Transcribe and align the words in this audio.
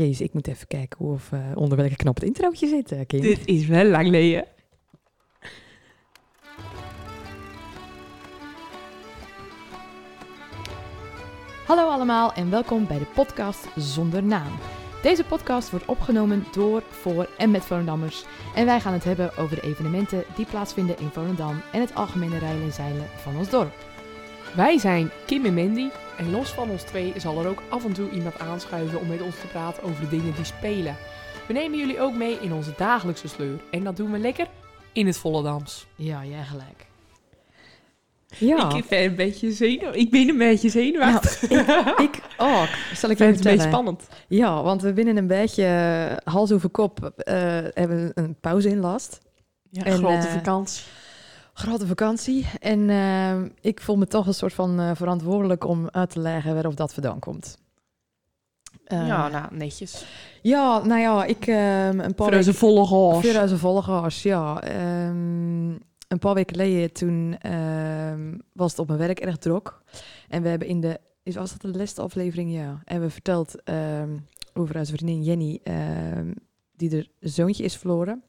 Jezus, 0.00 0.20
ik 0.20 0.32
moet 0.32 0.46
even 0.46 0.66
kijken 0.66 0.98
of 0.98 1.32
eh, 1.32 1.40
onder 1.54 1.78
welke 1.78 1.96
knop 1.96 2.14
het 2.14 2.24
introotje 2.24 2.66
zit, 2.66 2.92
eh. 2.92 3.00
Dit 3.06 3.46
is 3.46 3.66
wel 3.66 3.84
lang 3.84 4.04
geleden. 4.04 4.44
Hallo 11.66 11.88
allemaal 11.88 12.32
en 12.32 12.50
welkom 12.50 12.86
bij 12.86 12.98
de 12.98 13.06
podcast 13.14 13.66
Zonder 13.76 14.22
Naam. 14.22 14.52
Deze 15.02 15.24
podcast 15.24 15.70
wordt 15.70 15.86
opgenomen 15.86 16.44
door, 16.52 16.82
voor 16.88 17.28
en 17.38 17.50
met 17.50 17.64
Volendammers. 17.64 18.24
En 18.54 18.66
wij 18.66 18.80
gaan 18.80 18.92
het 18.92 19.04
hebben 19.04 19.36
over 19.36 19.56
de 19.56 19.62
evenementen 19.62 20.24
die 20.36 20.46
plaatsvinden 20.46 20.98
in 20.98 21.08
Volendam 21.08 21.60
en 21.72 21.80
het 21.80 21.94
algemene 21.94 22.38
rijden 22.38 22.62
en 22.62 22.72
zeilen 22.72 23.06
van 23.16 23.36
ons 23.36 23.50
dorp. 23.50 23.89
Wij 24.54 24.78
zijn 24.78 25.10
Kim 25.26 25.44
en 25.44 25.54
Mandy. 25.54 25.88
En 26.18 26.30
los 26.30 26.50
van 26.50 26.70
ons 26.70 26.82
twee 26.82 27.12
zal 27.16 27.40
er 27.40 27.48
ook 27.48 27.62
af 27.68 27.84
en 27.84 27.92
toe 27.92 28.10
iemand 28.10 28.38
aanschuiven 28.38 29.00
om 29.00 29.06
met 29.06 29.22
ons 29.22 29.40
te 29.40 29.46
praten 29.46 29.82
over 29.82 30.00
de 30.00 30.08
dingen 30.08 30.34
die 30.34 30.44
spelen. 30.44 30.96
We 31.46 31.52
nemen 31.52 31.78
jullie 31.78 32.00
ook 32.00 32.14
mee 32.14 32.38
in 32.40 32.52
onze 32.52 32.72
dagelijkse 32.76 33.28
sleur. 33.28 33.60
En 33.70 33.84
dat 33.84 33.96
doen 33.96 34.10
we 34.10 34.18
lekker 34.18 34.46
in 34.92 35.06
het 35.06 35.16
Volendams. 35.16 35.86
Ja, 35.96 36.24
jij 36.24 36.44
gelijk. 36.44 36.88
Ja, 38.36 38.74
Ik 38.74 38.88
ben 38.88 39.04
een 39.04 39.14
beetje 39.14 39.52
zenuw. 39.52 39.92
Ik 39.92 40.10
ben 40.10 40.28
een 40.28 40.38
beetje 40.38 40.68
zenuwachtig. 40.68 41.42
ik 42.06 42.20
ook. 42.36 42.68
Zal 42.94 43.10
ik 43.10 43.18
je 43.18 43.24
vind 43.24 43.36
het 43.36 43.38
een 43.38 43.42
beetje 43.42 43.42
vertellen? 43.42 43.60
spannend. 43.60 44.08
Ja, 44.28 44.62
want 44.62 44.82
we 44.82 44.92
binnen 44.92 45.16
een 45.16 45.26
beetje 45.26 45.64
eh, 45.64 46.32
hals 46.32 46.52
over 46.52 46.68
kop 46.68 47.12
eh, 47.16 47.34
hebben 47.74 48.10
een 48.14 48.36
pauze 48.40 48.68
in 48.68 48.80
last. 48.80 49.20
Ja, 49.70 49.84
En, 49.84 49.96
grote 49.96 50.26
eh, 50.26 50.32
vakantie. 50.32 50.82
Grote 51.60 51.86
vakantie. 51.86 52.46
En 52.60 52.90
eh, 52.90 53.42
ik 53.60 53.80
voel 53.80 53.96
me 53.96 54.06
toch 54.06 54.26
een 54.26 54.34
soort 54.34 54.52
van 54.52 54.80
eh, 54.80 54.90
verantwoordelijk 54.94 55.64
om 55.66 55.88
uit 55.90 56.10
te 56.10 56.20
leggen 56.20 56.54
waarof 56.54 56.74
dat 56.74 56.94
vandaan 56.94 57.18
komt. 57.18 57.58
Eh, 58.84 59.06
ja, 59.06 59.28
nou, 59.28 59.54
netjes. 59.54 60.04
ja, 60.42 60.84
nou 60.84 61.00
ja, 61.00 61.24
ik 61.24 61.46
eh, 61.46 61.86
een 61.86 62.14
paar 62.14 62.30
weken... 62.30 62.54
Voor 63.22 63.40
onze 63.40 63.58
volgers, 63.58 64.22
ja. 64.22 64.62
Ehm, 64.62 65.68
een 66.08 66.18
paar 66.18 66.34
weken 66.34 66.56
geleden 66.56 66.92
toen 66.92 67.36
ehm, 67.38 68.38
was 68.52 68.70
het 68.70 68.80
op 68.80 68.86
mijn 68.86 68.98
werk 68.98 69.20
erg 69.20 69.36
druk. 69.36 69.74
En 70.28 70.42
we 70.42 70.48
hebben 70.48 70.68
in 70.68 70.80
de, 70.80 71.00
is- 71.22 71.34
was 71.34 71.50
dat 71.50 71.60
de 71.72 71.78
laatste 71.78 72.02
aflevering? 72.02 72.52
Ja. 72.52 72.80
En 72.84 73.00
we 73.00 73.10
verteld 73.10 73.54
over 74.54 74.78
onze 74.78 74.92
vriendin 74.92 75.22
Jenny, 75.22 75.60
die 76.76 76.96
er 76.96 77.08
zoontje 77.20 77.64
is 77.64 77.76
verloren. 77.76 78.22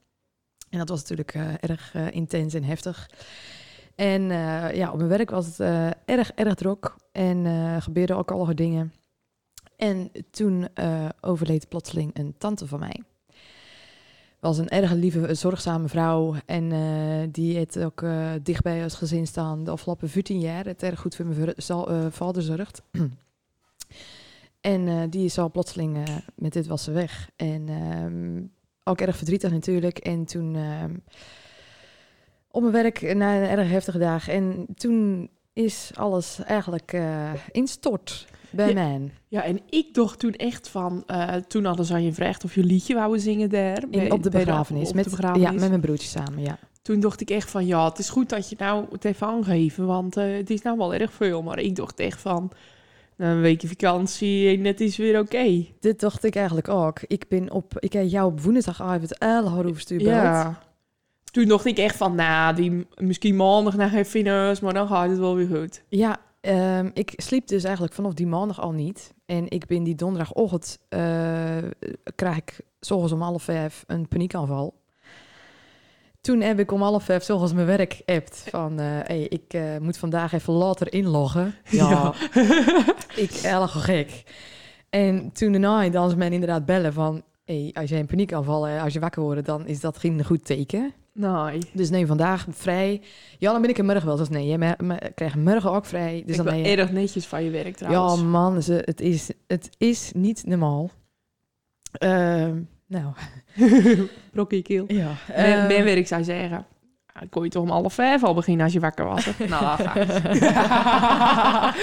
En 0.72 0.78
dat 0.78 0.90
was 0.90 1.00
natuurlijk 1.00 1.34
eh, 1.34 1.70
erg 1.70 1.94
eh, 1.94 2.12
intens 2.12 2.54
en 2.54 2.64
heftig. 2.64 3.10
En 3.96 4.32
eh, 4.32 4.76
ja, 4.76 4.92
op 4.92 4.98
mijn 4.98 5.10
werk 5.10 5.30
was 5.30 5.46
het 5.46 5.60
erg, 6.06 6.32
erg 6.32 6.54
druk. 6.54 6.96
En 7.12 7.82
gebeurden 7.82 8.18
ook 8.18 8.32
allerlei 8.32 8.56
dingen. 8.56 8.94
En 9.76 10.12
toen 10.32 10.68
overleed 11.22 11.70
plotseling 11.70 12.18
een 12.18 12.36
tante 12.38 12.68
van 12.68 12.80
mij 12.80 13.02
was 14.40 14.58
een 14.58 14.70
erg 14.70 14.92
lieve, 14.92 15.34
zorgzame 15.34 15.88
vrouw. 15.88 16.36
En 16.46 16.70
die 17.32 17.56
heeft 17.56 17.80
ook 17.80 18.06
dicht 18.44 18.64
bij 18.64 18.90
gezin 18.90 19.28
staan 19.28 19.64
de 19.64 19.72
afgelopen 19.72 20.10
14 20.10 20.40
jaar. 20.40 20.66
Het 20.66 20.84
erg 20.84 21.00
goed 21.00 21.16
voor 21.16 21.26
mijn 21.26 22.12
vader 22.12 22.42
zorgt. 22.42 22.82
en 24.62 25.10
die 25.10 25.26
is 25.26 25.38
al 25.38 25.52
plotseling 25.52 25.98
met 26.36 26.54
dit 26.54 26.68
was 26.68 26.84
ze 26.84 26.92
weg. 26.92 27.30
En 27.36 27.70
ehm, 27.70 28.44
ook 28.84 29.02
erg 29.02 29.18
verdrietig 29.18 29.52
natuurlijk. 29.52 29.98
En 29.98 30.26
toen 30.26 30.56
ehm, 30.56 30.94
op 32.52 32.62
mijn 32.62 32.74
werk 32.74 33.16
na 33.16 33.36
een 33.36 33.58
erg 33.60 33.70
heftige 33.70 33.98
dag. 33.98 34.28
En 34.28 34.66
toen 34.76 35.30
is 35.54 35.92
alles 35.96 36.44
eigenlijk 36.44 36.94
eh 36.94 37.32
instort 37.52 38.28
bij 38.50 38.68
Ja. 38.68 38.74
mij. 38.74 39.12
Ja, 39.28 39.44
en 39.44 39.60
ik 39.70 39.94
dacht 39.94 40.20
toen 40.20 40.34
echt 40.34 40.68
van... 40.68 41.04
eh, 41.06 41.36
toen 41.36 41.66
hadden 41.66 41.86
ze 41.86 41.94
aan 41.94 42.04
je 42.04 42.10
gevraagd 42.10 42.44
of 42.44 42.56
je 42.56 42.64
liedje 42.64 42.94
wouden 42.96 43.22
zingen 43.22 43.50
daar. 43.50 43.82
In, 43.82 43.90
bij- 43.90 44.12
op 44.12 44.24
de 44.24 44.30
begrafenis. 44.30 44.90
op 44.90 44.96
met, 44.96 45.04
de 45.04 45.10
begrafenis. 45.10 45.48
Ja, 45.48 45.52
met 45.60 45.70
mijn 45.70 45.82
broertje 45.82 46.08
samen, 46.08 46.44
ja. 46.44 46.58
Toen 46.82 47.00
dacht 47.00 47.22
ik 47.22 47.30
echt 47.30 47.50
van... 47.52 47.66
Ja, 47.66 47.90
het 47.90 47.98
is 48.00 48.10
goed 48.10 48.30
dat 48.30 48.50
je 48.50 48.56
nou 48.60 48.86
het 48.92 49.06
even 49.06 49.28
aangeven. 49.28 49.86
Want 49.86 50.18
eh, 50.18 50.36
het 50.36 50.50
is 50.50 50.62
nou 50.62 50.78
wel 50.78 50.94
erg 50.94 51.14
veel. 51.14 51.42
Maar 51.44 51.60
ik 51.60 51.76
dacht 51.76 52.00
echt 52.00 52.22
van... 52.22 52.52
een 53.22 53.42
weekje 53.42 53.68
vakantie 53.68 54.58
en 54.58 54.66
het 54.66 54.82
is 54.82 54.98
weer 54.98 55.20
oké. 55.20 55.66
Dit 55.80 56.00
dacht 56.00 56.24
ik 56.24 56.36
eigenlijk 56.36 56.70
ook. 56.70 57.00
Ik 57.08 57.28
ben 57.28 57.52
op, 57.52 57.80
ik 57.80 57.94
heb 57.94 58.08
jou 58.08 58.32
op 58.32 58.42
woensdagavond 58.42 59.16
heel 59.20 59.50
hard 59.50 59.68
overstuurd. 59.68 60.02
Ja. 60.02 60.60
Toen 61.32 61.46
dacht 61.46 61.66
ik 61.66 61.78
echt 61.78 61.96
van... 61.96 62.16
Nou, 62.16 62.56
die, 62.56 62.88
misschien 62.96 63.36
maandag 63.36 63.94
even 63.94 64.20
in 64.20 64.28
huis. 64.28 64.60
Maar 64.60 64.74
dan 64.74 64.88
gaat 64.88 65.10
het 65.10 65.20
wel 65.20 65.36
weer 65.36 65.48
goed. 65.48 65.84
Ja, 65.90 66.18
ehm, 66.42 66.90
ik 66.94 67.14
sliep 67.16 67.48
dus 67.48 67.64
eigenlijk 67.64 67.94
vanaf 67.94 68.14
die 68.14 68.28
maandag 68.28 68.62
al 68.62 68.72
niet. 68.72 69.14
En 69.26 69.50
ik 69.50 69.66
ben 69.66 69.84
die 69.84 69.96
donderdagochtend, 69.96 70.78
eh 70.90 71.58
krijg 72.16 72.38
ik 72.38 72.60
s'ochtends 72.80 73.14
om 73.14 73.22
half 73.22 73.44
vijf 73.44 73.84
een 73.88 74.08
paniekaanval. 74.08 74.81
Toen 76.22 76.42
heb 76.42 76.60
ik 76.60 76.72
om 76.72 76.82
half 76.82 77.04
vijf, 77.04 77.24
zoals 77.24 77.54
mijn 77.54 77.66
werk 77.66 78.02
appt, 78.06 78.44
van 78.50 78.80
eh, 78.80 78.86
hey, 78.86 79.22
ik 79.22 79.54
eh, 79.54 79.78
moet 79.80 79.98
vandaag 79.98 80.34
even 80.34 80.54
later 80.54 80.94
inloggen. 80.94 81.56
Ja, 81.70 82.14
ik 83.16 83.32
erg 83.32 83.84
gek. 83.86 84.24
En 84.90 85.32
toen 85.32 85.52
daarna 85.52 85.90
dan 85.90 86.10
ze 86.10 86.18
mij 86.18 86.30
inderdaad 86.30 86.66
bellen 86.66 86.94
van, 86.94 87.22
hey, 87.46 87.70
als 87.74 87.90
jij 87.90 88.00
een 88.00 88.06
paniekaanval 88.06 88.64
hebt, 88.68 88.84
als 88.84 88.94
je 88.94 89.00
wakker 89.00 89.22
wordt, 89.22 89.46
dan 89.46 89.68
is 89.68 89.80
dat 89.80 89.98
geen 89.98 90.26
goed 90.26 90.46
teken. 90.46 90.94
Nee. 91.14 91.60
Dus 91.74 91.90
nee, 91.90 92.08
vandaag 92.08 92.46
vrij. 92.50 93.02
Ja, 93.38 93.52
dan 93.52 93.62
ben 93.62 93.70
ik 93.70 93.78
er 93.78 93.86
morgen 93.86 94.06
wel. 94.06 94.16
Dus 94.18 94.30
nee, 94.30 94.58
me- 94.58 95.12
krijgt 95.16 95.36
morgen 95.36 95.72
ook 95.72 95.86
vrij. 95.86 96.24
Dus 96.26 96.38
ik 96.38 96.44
dan 96.44 96.46
ben 96.54 96.58
je... 96.58 96.76
erg 96.76 96.92
netjes 96.92 97.26
van 97.26 97.44
je 97.44 97.50
werk 97.50 97.80
Ja, 97.80 97.86
trouwens. 97.88 98.22
man, 98.24 98.64
ze, 98.64 98.82
het, 98.86 99.02
is, 99.02 99.30
het 99.48 99.70
is 99.78 100.12
niet 100.16 100.46
normaal. 100.46 100.90
Ehm, 101.92 102.62
nou, 102.92 103.14
Brokkie 104.34 104.62
keel. 104.62 104.86
ja. 104.88 105.12
Mijn, 105.28 105.58
Ehm, 105.58 105.68
mijn 105.68 105.84
werk 105.84 106.08
zou 106.08 106.24
zeggen... 106.24 106.66
"Ah, 107.14 107.22
kon 107.30 107.44
je 107.44 107.50
toch 107.50 107.64
om 107.64 107.70
half 107.70 107.94
vijf 107.94 108.24
al 108.24 108.34
beginnen 108.34 108.64
als 108.64 108.74
je 108.74 108.80
wakker 108.80 109.06
was? 109.06 109.26
hè?" 109.26 109.46
nou, 109.48 109.64
ga. 109.82 109.96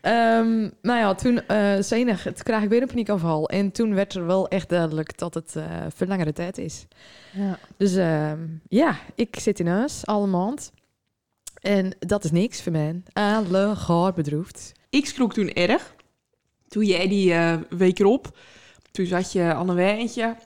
ehm, 0.00 0.60
nou 0.82 0.98
ja, 0.98 1.14
toen, 1.14 1.46
eh 1.46 1.76
zenig, 1.80 2.22
toen 2.22 2.32
kreeg 2.34 2.62
ik 2.62 2.68
weer 2.68 2.82
een 2.82 2.88
paniekaanval. 2.88 3.48
En 3.48 3.70
toen 3.72 3.94
werd 3.94 4.14
er 4.14 4.26
wel 4.26 4.48
echt 4.48 4.68
duidelijk 4.68 5.18
dat 5.18 5.34
het 5.34 5.56
eh 5.56 5.64
voor 5.94 6.06
langere 6.06 6.32
tijd 6.32 6.58
is. 6.58 6.86
ja. 7.32 7.58
Dus 7.76 7.94
ehm, 7.96 8.38
ja, 8.68 8.96
ik 9.14 9.36
zit 9.40 9.60
in 9.60 9.66
huis, 9.66 10.06
alle 10.06 10.26
maand. 10.26 10.72
En 11.60 11.96
dat 11.98 12.24
is 12.24 12.30
niks 12.30 12.62
voor 12.62 12.72
mij. 12.72 13.02
Alle 13.12 13.76
gaar 13.76 14.12
bedroefd. 14.12 14.72
Ik 14.90 15.06
schrok 15.06 15.32
toen 15.32 15.52
erg. 15.52 15.94
Toen 16.68 16.84
jij 16.84 17.08
die 17.08 17.32
eh, 17.32 17.54
week 17.68 17.98
erop... 17.98 18.38
Toen 18.98 19.06
zat 19.06 19.32
je 19.32 19.42
aan 19.42 19.68
een 19.68 19.74
wijntje... 19.76 20.36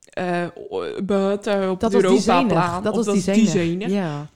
eh, 0.00 0.46
buiten 1.04 1.70
op 1.70 1.80
Dat 1.80 1.92
de 1.92 2.00
was 2.00 2.10
die 2.12 2.20
zenig. 2.20 2.42
Europaplaan. 2.42 2.82
Dat 2.82 2.94
was 3.06 3.24
die. 3.24 3.88
Ja. 3.88 4.28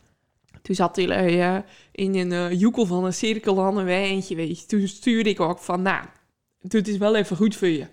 Toen 0.62 0.74
zat 0.74 0.96
hij 0.96 1.08
eh, 1.08 1.62
in 1.92 2.14
een 2.14 2.32
eh, 2.32 2.60
joekel 2.60 2.86
van 2.86 3.04
een 3.04 3.12
cirkel 3.12 3.62
aan 3.62 3.76
een 3.76 3.84
wijntje, 3.84 4.34
weet 4.36 4.60
je. 4.60 4.66
Toen 4.66 4.88
stuurde 4.88 5.30
ik 5.30 5.40
ook 5.40 5.58
van, 5.58 5.82
nou, 5.82 6.04
dit 6.60 6.88
is 6.88 6.96
wel 6.96 7.16
even 7.16 7.36
goed 7.36 7.56
voor 7.56 7.68
je. 7.68 7.86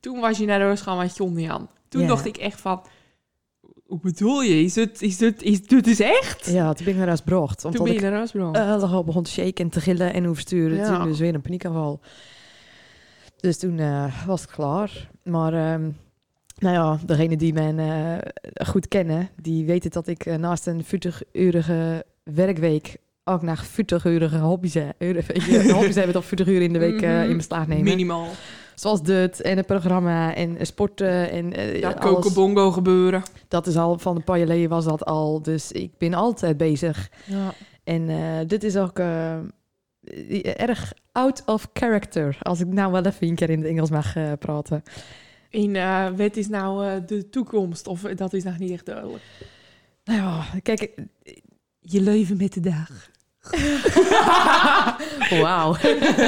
Toen 0.00 0.20
was 0.20 0.38
je 0.38 0.46
naar 0.46 0.60
huis 0.60 0.80
gaan 0.80 0.98
met 0.98 1.16
John 1.16 1.46
aan. 1.48 1.68
Toen 1.88 2.00
Ja. 2.02 2.06
dacht 2.08 2.24
ik 2.26 2.36
echt 2.36 2.60
van, 2.60 2.82
hoe 3.86 4.00
bedoel 4.00 4.42
je? 4.42 4.62
Is 4.62 4.74
het, 4.74 5.02
is 5.02 5.16
dit, 5.16 5.42
is 5.42 5.66
dit 5.66 5.86
is 5.86 6.00
echt? 6.00 6.46
Ja, 6.46 6.72
toen 6.72 6.84
ben 6.84 6.92
ik 6.92 6.98
naar 6.98 7.06
huis 7.08 7.20
gebracht. 7.20 7.60
Toen 7.60 7.72
ben 7.72 7.86
je 7.86 7.94
ik 7.94 8.00
naar 8.00 8.12
huis 8.12 8.30
gebracht. 8.30 8.56
uh, 8.82 8.92
al 8.92 9.04
begon 9.04 9.22
te 9.22 9.30
shaken 9.30 9.64
en 9.64 9.70
te 9.70 9.80
gillen 9.80 10.12
en 10.12 10.28
oversturen. 10.28 10.76
Ja. 10.76 10.96
Toen 10.98 11.08
dus 11.08 11.18
weer 11.18 11.34
een 11.34 11.40
paniekaanval. 11.40 12.00
Dus 13.36 13.58
toen 13.58 13.80
was 14.26 14.40
het 14.40 14.50
klaar. 14.50 15.10
Maar 15.30 15.52
ehm, 15.54 15.90
nou 16.58 16.74
ja, 16.74 16.98
degene 17.06 17.36
die 17.36 17.52
mij 17.52 17.74
eh, 17.76 18.66
goed 18.66 18.88
kennen, 18.88 19.28
die 19.42 19.64
weten 19.66 19.90
dat 19.90 20.06
ik 20.06 20.26
eh, 20.26 20.34
naast 20.36 20.66
een 20.66 20.84
40-urige 20.84 22.04
werkweek 22.24 22.96
ook 23.24 23.42
naar 23.42 23.64
40-urige 23.66 24.38
hobby's, 24.38 24.74
heb. 24.74 24.94
uren- 24.98 25.24
je, 25.52 25.72
hobby's 25.72 25.94
hebben 25.94 26.12
dat 26.14 26.24
40 26.24 26.46
uur 26.46 26.62
in 26.62 26.72
de 26.72 26.78
week 26.88 27.02
eh, 27.02 27.10
Mhm. 27.10 27.30
in 27.30 27.36
beslag 27.36 27.66
nemen. 27.66 27.84
Minimaal. 27.84 28.26
Zoals 28.74 29.02
dit 29.02 29.40
en 29.40 29.56
het 29.56 29.66
programma 29.66 30.34
en 30.34 30.56
eh, 30.58 30.64
sporten 30.64 31.30
en 31.30 31.52
eh, 31.52 31.78
Ja, 31.80 31.90
alles. 31.90 32.00
kokenbongo 32.04 32.70
gebeuren. 32.70 33.22
Dat 33.48 33.66
is 33.66 33.76
al 33.76 33.98
van 33.98 34.16
een 34.16 34.24
paar 34.24 34.38
jaar 34.38 34.46
geleden 34.46 34.68
was 34.68 34.84
dat 34.84 35.04
al. 35.04 35.42
Dus 35.42 35.72
ik 35.72 35.92
ben 35.98 36.14
altijd 36.14 36.56
bezig. 36.56 37.10
Ja. 37.26 37.52
En 37.84 38.08
eh, 38.08 38.16
dit 38.46 38.64
is 38.64 38.76
ook 38.76 38.98
eh, 38.98 39.36
erg 40.56 40.92
out 41.12 41.42
of 41.46 41.68
character. 41.72 42.36
Als 42.42 42.60
ik 42.60 42.66
nou 42.66 42.92
wel 42.92 43.04
even 43.04 43.28
een 43.28 43.34
keer 43.34 43.50
in 43.50 43.58
het 43.58 43.68
Engels 43.68 43.90
mag 43.90 44.16
eh, 44.16 44.32
praten. 44.38 44.82
En 45.50 45.76
eh, 45.76 46.06
wat 46.16 46.36
is 46.36 46.48
nou 46.48 46.86
eh, 46.86 46.92
de 47.06 47.28
toekomst? 47.28 47.86
Of 47.86 48.04
eh, 48.04 48.16
dat 48.16 48.32
is 48.32 48.44
nog 48.44 48.58
niet 48.58 48.70
echt 48.70 48.86
duidelijk. 48.86 49.22
Nou 50.04 50.20
ja, 50.20 50.44
kijk. 50.62 50.80
eh, 50.82 51.34
Je 51.80 52.00
leven 52.00 52.36
met 52.36 52.52
de 52.52 52.60
dag. 52.60 53.08
Wauw. 55.42 55.74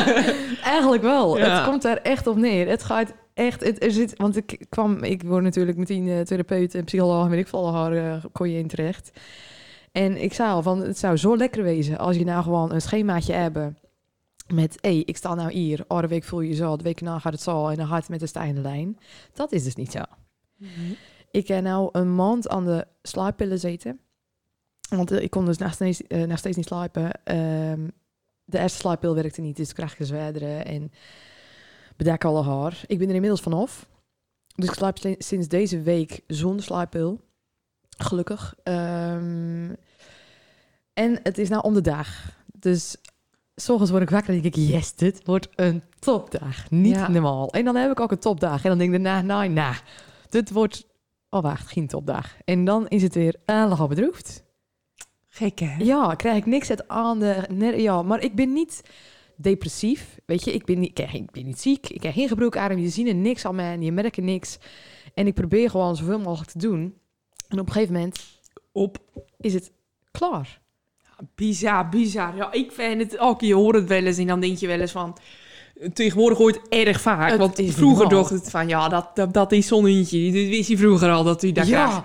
Eigenlijk 0.64 1.02
wel. 1.02 1.38
Ja. 1.38 1.54
Het 1.60 1.68
komt 1.68 1.84
er 1.84 2.00
echt 2.02 2.26
op 2.26 2.36
neer. 2.36 2.68
Het 2.68 2.82
gaat 2.82 3.12
echt. 3.34 3.64
Het, 3.64 3.84
er 3.84 3.90
zit, 3.90 4.14
want 4.16 4.36
ik 4.36 4.66
kwam. 4.68 5.02
Ik 5.04 5.22
word 5.22 5.42
natuurlijk 5.42 5.76
meteen 5.76 6.08
eh, 6.08 6.20
therapeut 6.20 6.74
en 6.74 6.84
psycholoog. 6.84 7.24
en 7.24 7.30
Weet 7.30 7.40
ik 7.40 7.48
veel 7.48 7.74
haar 7.74 7.92
eh, 7.96 8.24
kon 8.32 8.50
je 8.50 8.58
in 8.58 8.66
terecht. 8.68 9.10
En 9.92 10.22
ik 10.22 10.32
zei 10.32 10.50
al 10.50 10.62
van. 10.62 10.80
Het 10.80 10.98
zou 10.98 11.16
zo 11.16 11.36
lekker 11.36 11.62
wezen 11.62 11.98
als 11.98 12.16
je 12.16 12.24
nou 12.24 12.42
gewoon 12.42 12.72
een 12.72 12.80
schemaatje 12.82 13.32
hebben. 13.32 13.76
met, 14.54 14.78
hé, 14.80 14.88
ik 14.88 15.16
sta 15.16 15.34
nou 15.34 15.52
hier, 15.52 15.84
oh, 15.88 16.00
de 16.00 16.06
week 16.08 16.24
voel 16.24 16.40
je 16.40 16.48
je 16.48 16.54
zo, 16.54 16.76
de 16.76 16.82
week 16.82 17.00
na 17.00 17.18
gaat 17.18 17.32
het 17.32 17.42
zo 17.42 17.68
en 17.68 17.76
dan 17.76 17.86
gaat 17.86 17.98
het 18.00 18.08
met 18.08 18.20
de 18.20 18.26
stijgende 18.26 18.60
lijn. 18.60 18.98
Dat 19.34 19.52
is 19.52 19.64
dus 19.64 19.74
niet 19.74 19.92
zo. 19.92 20.02
Ik 21.30 21.48
heb 21.48 21.62
nou 21.62 21.88
een 21.92 22.14
maand 22.14 22.48
aan 22.48 22.64
de 22.64 22.86
slaappillen 23.02 23.58
zitten. 23.58 24.00
Want 24.88 25.10
eh, 25.10 25.22
ik 25.22 25.30
kon 25.30 25.44
dus 25.44 25.58
nog 25.58 25.72
steeds, 25.72 26.06
eh, 26.06 26.22
nog 26.22 26.38
steeds 26.38 26.56
niet 26.56 26.66
slapen. 26.66 27.10
Ehm, 27.24 27.88
de 28.44 28.58
eerste 28.58 28.78
slaappil 28.78 29.14
werkte 29.14 29.40
niet, 29.40 29.56
dus 29.56 29.68
ik 29.68 29.74
kreeg 29.74 29.96
gezwerderen 29.96 30.64
en 30.66 30.92
bedek 31.96 32.24
alle 32.24 32.42
haar. 32.42 32.82
Ik 32.86 32.98
ben 32.98 33.08
er 33.08 33.14
inmiddels 33.14 33.40
vanaf. 33.42 33.88
Dus 34.54 34.68
ik 34.68 34.74
slaap 34.74 34.98
si- 34.98 35.14
sinds 35.18 35.48
deze 35.48 35.80
week 35.82 36.20
zonder 36.26 36.64
slaappil. 36.64 37.20
Gelukkig. 37.98 38.54
Ehm, 38.62 39.70
en 40.92 41.20
het 41.22 41.38
is 41.38 41.48
nou 41.48 41.62
om 41.62 41.74
de 41.74 41.80
dag. 41.80 42.08
Dus 42.58 42.96
s 43.54 43.68
ochtends 43.68 43.90
word 43.90 44.02
ik 44.02 44.10
wakker 44.10 44.34
en 44.34 44.40
denk 44.42 44.54
ik, 44.54 44.68
yes, 44.68 44.94
dit 44.94 45.20
wordt 45.24 45.48
een 45.54 45.82
topdag. 45.98 46.70
Niet 46.70 46.94
Ja. 46.94 47.08
normaal. 47.10 47.50
En 47.52 47.64
dan 47.64 47.76
heb 47.76 47.90
ik 47.90 48.00
ook 48.00 48.10
een 48.10 48.18
topdag. 48.18 48.62
En 48.62 48.68
dan 48.68 48.78
denk 48.78 48.94
ik 48.94 49.02
daarna, 49.04 49.20
nou, 49.22 49.48
nou, 49.48 49.74
dit 50.28 50.50
wordt... 50.50 50.86
Oh, 51.30 51.42
wacht, 51.42 51.68
geen 51.68 51.86
topdag. 51.86 52.36
En 52.44 52.64
dan 52.64 52.88
is 52.88 53.02
het 53.02 53.14
weer 53.14 53.36
helemaal 53.46 53.88
bedroefd. 53.88 54.44
Gek 55.28 55.58
hè? 55.58 55.76
Ja, 55.78 56.14
krijg 56.14 56.36
ik 56.36 56.46
niks 56.46 56.70
uit 56.70 56.88
aan 56.88 57.18
de... 57.18 57.72
Ja, 57.76 58.02
maar 58.02 58.22
ik 58.22 58.34
ben 58.34 58.52
niet 58.52 58.82
depressief. 59.36 60.18
Weet 60.26 60.44
je, 60.44 60.52
ik 60.52 60.64
ben 60.64 60.78
niet, 60.78 60.88
ik, 60.88 60.94
krijg- 60.94 61.24
ben 61.30 61.44
niet 61.46 61.60
ziek. 61.60 61.88
Ik 61.88 62.02
heb 62.02 62.12
geen 62.12 62.28
gebroken 62.28 62.80
Je 62.80 62.88
ziet 62.88 63.08
er 63.08 63.14
niks 63.14 63.44
aan 63.44 63.54
mij 63.54 63.72
en 63.72 63.82
je 63.82 63.92
merkt 63.92 64.16
er 64.16 64.22
niks. 64.22 64.58
En 65.14 65.26
ik 65.26 65.34
probeer 65.34 65.70
gewoon 65.70 65.96
zoveel 65.96 66.18
mogelijk 66.18 66.50
te 66.50 66.58
doen. 66.58 66.94
En 67.52 67.58
op 67.60 67.66
een 67.66 67.72
gegeven 67.72 67.94
moment 67.94 68.20
Op. 68.72 68.98
is 69.40 69.54
het 69.54 69.72
klaar. 70.10 70.60
Bizar, 71.34 71.88
bizar. 71.88 72.36
Ja, 72.36 72.52
ik 72.52 72.72
vind 72.72 73.00
het 73.00 73.18
ook, 73.18 73.40
je 73.40 73.54
hoort 73.54 73.76
het 73.76 73.88
wel 73.88 74.04
eens 74.04 74.18
en 74.18 74.26
dan 74.26 74.40
denk 74.40 74.58
je 74.58 74.66
wel 74.66 74.80
eens 74.80 74.92
van... 74.92 75.16
Tegenwoordig 75.92 76.38
hoort 76.38 76.54
het 76.54 76.68
erg 76.68 77.00
vaak. 77.00 77.30
Het 77.30 77.38
want 77.38 77.60
vroeger 77.64 78.08
dacht 78.08 78.30
het 78.30 78.50
van, 78.50 78.68
ja, 78.68 78.88
dat, 78.88 79.16
dat, 79.16 79.32
dat 79.34 79.52
is 79.52 79.66
zo'n 79.66 79.86
hondje. 79.86 80.24
Dat 80.24 80.32
wist 80.48 80.68
je 80.68 80.76
vroeger 80.76 81.10
al 81.10 81.24
dat 81.24 81.42
u 81.42 81.52
dat 81.52 81.66
krijgt. 81.66 81.92
ja, 81.92 82.04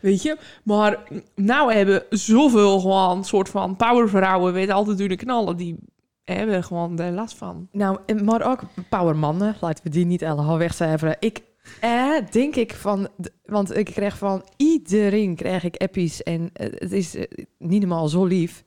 Weet 0.00 0.22
je? 0.22 0.36
Maar 0.64 0.98
nou 1.34 1.72
hebben 1.72 2.02
zoveel 2.10 2.80
gewoon 2.80 3.24
soort 3.24 3.48
van 3.48 3.76
powervrouwen 3.76 4.52
weten 4.52 4.74
altijd 4.74 4.98
doen 4.98 5.08
de 5.08 5.16
knallen. 5.16 5.56
Die 5.56 5.76
hebben 6.24 6.64
gewoon 6.64 6.96
de 6.96 7.10
last 7.10 7.36
van. 7.36 7.68
nou, 7.72 7.98
maar 8.24 8.50
ook 8.50 8.60
powermannen. 8.88 9.56
Laten 9.60 9.84
we 9.84 9.90
die 9.90 10.06
niet 10.06 10.24
allemaal 10.24 10.58
wegcijferen. 10.58 11.16
Ik 11.20 11.42
eh, 11.80 12.16
denk 12.30 12.56
ik 12.56 12.74
van... 12.74 13.08
Want 13.44 13.76
ik 13.76 13.84
krijg 13.84 14.18
van 14.18 14.44
iedereen 14.56 15.34
krijg 15.34 15.64
ik 15.64 15.76
appies. 15.76 16.22
En 16.22 16.50
eh, 16.52 16.66
het 16.72 16.92
is 16.92 17.14
eh, 17.14 17.44
niet 17.58 17.80
normaal 17.80 18.08
zo 18.08 18.24
lief. 18.24 18.64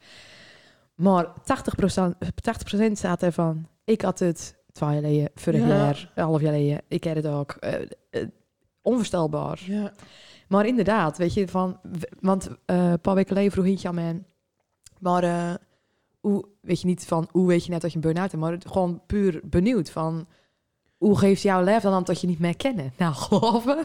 Maar 0.95 1.27
80%, 1.27 1.31
80 2.41 2.97
staat 2.97 3.23
ervan... 3.23 3.67
Ik 3.83 4.01
had 4.01 4.19
het 4.19 4.57
twee 4.71 4.89
jaar 4.89 5.01
geleden, 5.01 5.29
vorig 5.35 5.59
Ja. 5.61 5.67
jaar, 5.67 6.11
half 6.15 6.41
jaar 6.41 6.53
geleden. 6.53 6.81
Ik 6.87 7.03
heb 7.03 7.15
het 7.15 7.27
ook. 7.27 7.51
eh, 7.51 7.73
onvoorstelbaar. 8.81 9.59
Ja. 9.65 9.93
Maar 10.47 10.65
inderdaad, 10.65 11.17
weet 11.17 11.33
je, 11.33 11.47
van... 11.47 11.79
Want 12.19 12.49
een 12.65 13.01
paar 13.01 13.15
weken 13.15 13.29
geleden 13.29 13.51
vroeg 13.51 13.65
eentje 13.65 13.87
aan 13.87 13.95
mij... 13.95 14.23
Maar 14.99 15.57
hoe, 16.19 16.45
weet 16.61 16.81
je 16.81 16.87
niet 16.87 17.05
van... 17.05 17.27
Hoe 17.31 17.47
weet 17.47 17.65
je 17.65 17.71
net 17.71 17.81
dat 17.81 17.89
je 17.89 17.95
een 17.95 18.01
burn-out 18.03 18.31
hebt? 18.31 18.43
Maar 18.43 18.57
gewoon 18.67 19.01
puur 19.05 19.41
benieuwd 19.43 19.89
van... 19.91 20.27
Hoe 20.99 21.17
geeft 21.17 21.41
jouw 21.41 21.63
lijf 21.63 21.81
dan 21.81 21.93
aan 21.93 22.03
dat 22.03 22.21
je 22.21 22.27
niet 22.27 22.39
meer 22.39 22.55
kennen? 22.57 22.93
Nou, 22.97 23.13
geloof 23.29 23.65
me. 23.65 23.83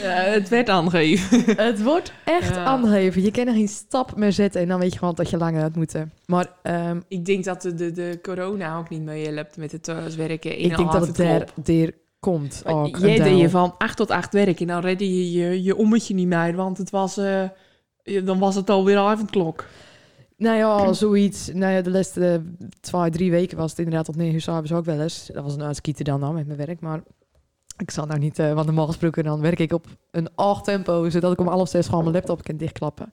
het 0.00 0.48
werd 0.48 0.68
aangegeven. 0.68 1.42
Het 1.66 1.82
wordt 1.82 2.12
echt 2.24 2.54
Ja. 2.54 2.64
aangegeven. 2.64 3.22
Je 3.22 3.30
kan 3.30 3.46
er 3.46 3.52
geen 3.54 3.68
stap 3.68 4.16
meer 4.16 4.32
zetten. 4.32 4.60
En 4.60 4.68
dan 4.68 4.78
weet 4.80 4.92
je 4.92 4.98
gewoon 4.98 5.14
dat 5.14 5.30
je 5.30 5.36
langer 5.36 5.60
had 5.62 5.74
moeten. 5.76 6.12
Maar 6.26 6.46
ehm, 6.62 7.00
Ik 7.08 7.24
denk 7.24 7.44
dat 7.44 7.62
de, 7.62 7.74
de, 7.74 7.92
de 7.92 8.18
corona 8.22 8.78
ook 8.78 8.88
niet 8.88 9.02
mee 9.02 9.26
helpt 9.28 9.56
met 9.56 9.72
het 9.72 9.82
thuiswerken. 9.82 10.58
ik 10.60 10.76
denk 10.76 10.92
dat 10.92 11.06
het 11.06 11.16
daar, 11.16 11.48
daar 11.54 11.90
komt 12.20 12.62
ook. 12.66 12.96
Jij 12.98 13.18
deed 13.18 13.38
je 13.38 13.50
van 13.50 13.74
8 13.78 13.96
tot 13.96 14.10
8 14.10 14.32
werken 14.32 14.56
en 14.56 14.66
dan 14.66 14.80
redde 14.80 15.14
je 15.16 15.32
je, 15.32 15.62
je 15.62 15.76
ommetje 15.76 16.14
niet 16.14 16.26
meer, 16.26 16.56
want 16.56 16.78
het 16.78 16.90
was, 16.90 17.16
eh, 17.16 17.42
je- 18.02 18.22
dan 18.24 18.38
was 18.38 18.54
het 18.54 18.70
alweer 18.70 18.96
avondklok. 18.96 19.64
Nou 20.36 20.56
ja, 20.56 20.92
zoiets. 20.92 21.50
Nou 21.52 21.72
ja, 21.72 21.80
de 21.82 21.90
laatste 21.90 22.42
twee, 22.80 23.10
drie 23.10 23.30
weken 23.30 23.56
was 23.56 23.70
het 23.70 23.78
inderdaad 23.78 24.04
tot 24.04 24.16
negen 24.16 24.34
uur 24.34 24.40
s'avonds 24.40 24.72
ook 24.72 24.84
wel 24.84 25.00
eens. 25.00 25.30
Dat 25.32 25.42
was 25.44 25.54
een 25.54 25.62
uitskieten 25.62 26.04
dan 26.04 26.22
al 26.22 26.32
met 26.32 26.46
mijn 26.46 26.58
werk, 26.58 26.80
maar 26.80 27.02
ik 27.78 27.90
zal 27.90 28.06
nou 28.06 28.18
niet, 28.18 28.38
eh, 28.38 28.52
want 28.52 28.66
normaal 28.66 28.86
gesproken 28.86 29.24
dan 29.24 29.40
werk 29.40 29.58
ik 29.58 29.72
op 29.72 29.86
een 30.10 30.28
acht 30.34 30.64
tempo, 30.64 31.10
zodat 31.10 31.32
ik 31.32 31.38
om 31.40 31.46
half 31.48 31.68
zes 31.68 31.86
gewoon 31.86 32.02
mijn 32.02 32.14
laptop 32.14 32.42
kan 32.42 32.56
dichtklappen. 32.56 33.12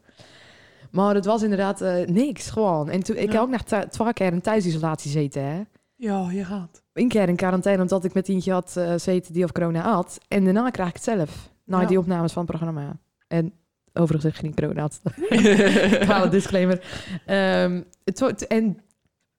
Maar 0.91 1.15
het 1.15 1.25
was 1.25 1.43
inderdaad 1.43 1.81
eh, 1.81 2.05
niks, 2.07 2.49
gewoon. 2.49 2.89
En 2.89 3.03
toen, 3.03 3.15
ik 3.15 3.25
Ja. 3.25 3.31
heb 3.31 3.41
ook 3.41 3.49
nog 3.49 3.61
twee 3.89 4.13
keer 4.13 4.33
in 4.33 4.41
thuisisolatie 4.41 5.11
zitten, 5.11 5.43
hè. 5.43 5.61
Ja, 5.95 6.31
je 6.31 6.45
gaat. 6.45 6.83
Eén 6.93 7.07
keer 7.07 7.29
in 7.29 7.35
quarantaine, 7.35 7.81
omdat 7.81 8.03
ik 8.03 8.13
met 8.13 8.29
eentje 8.29 8.51
had 8.51 8.77
eh 8.77 8.93
zeten 8.97 9.33
die 9.33 9.43
of 9.43 9.51
corona 9.51 9.81
had. 9.93 10.19
En 10.27 10.43
daarna 10.43 10.69
krijg 10.69 10.89
ik 10.89 10.95
het 10.95 11.03
zelf, 11.03 11.49
na 11.65 11.81
Ja. 11.81 11.87
die 11.87 11.97
opnames 11.99 12.33
van 12.33 12.41
het 12.41 12.51
programma. 12.51 12.99
En 13.27 13.53
overigens 13.93 14.25
ik 14.33 14.39
geen 14.39 14.55
corona 14.55 14.81
had. 14.81 15.01
Kale 16.07 16.29
disclaimer. 16.29 16.83
Ehm, 17.25 17.81
het, 18.03 18.47
en 18.47 18.77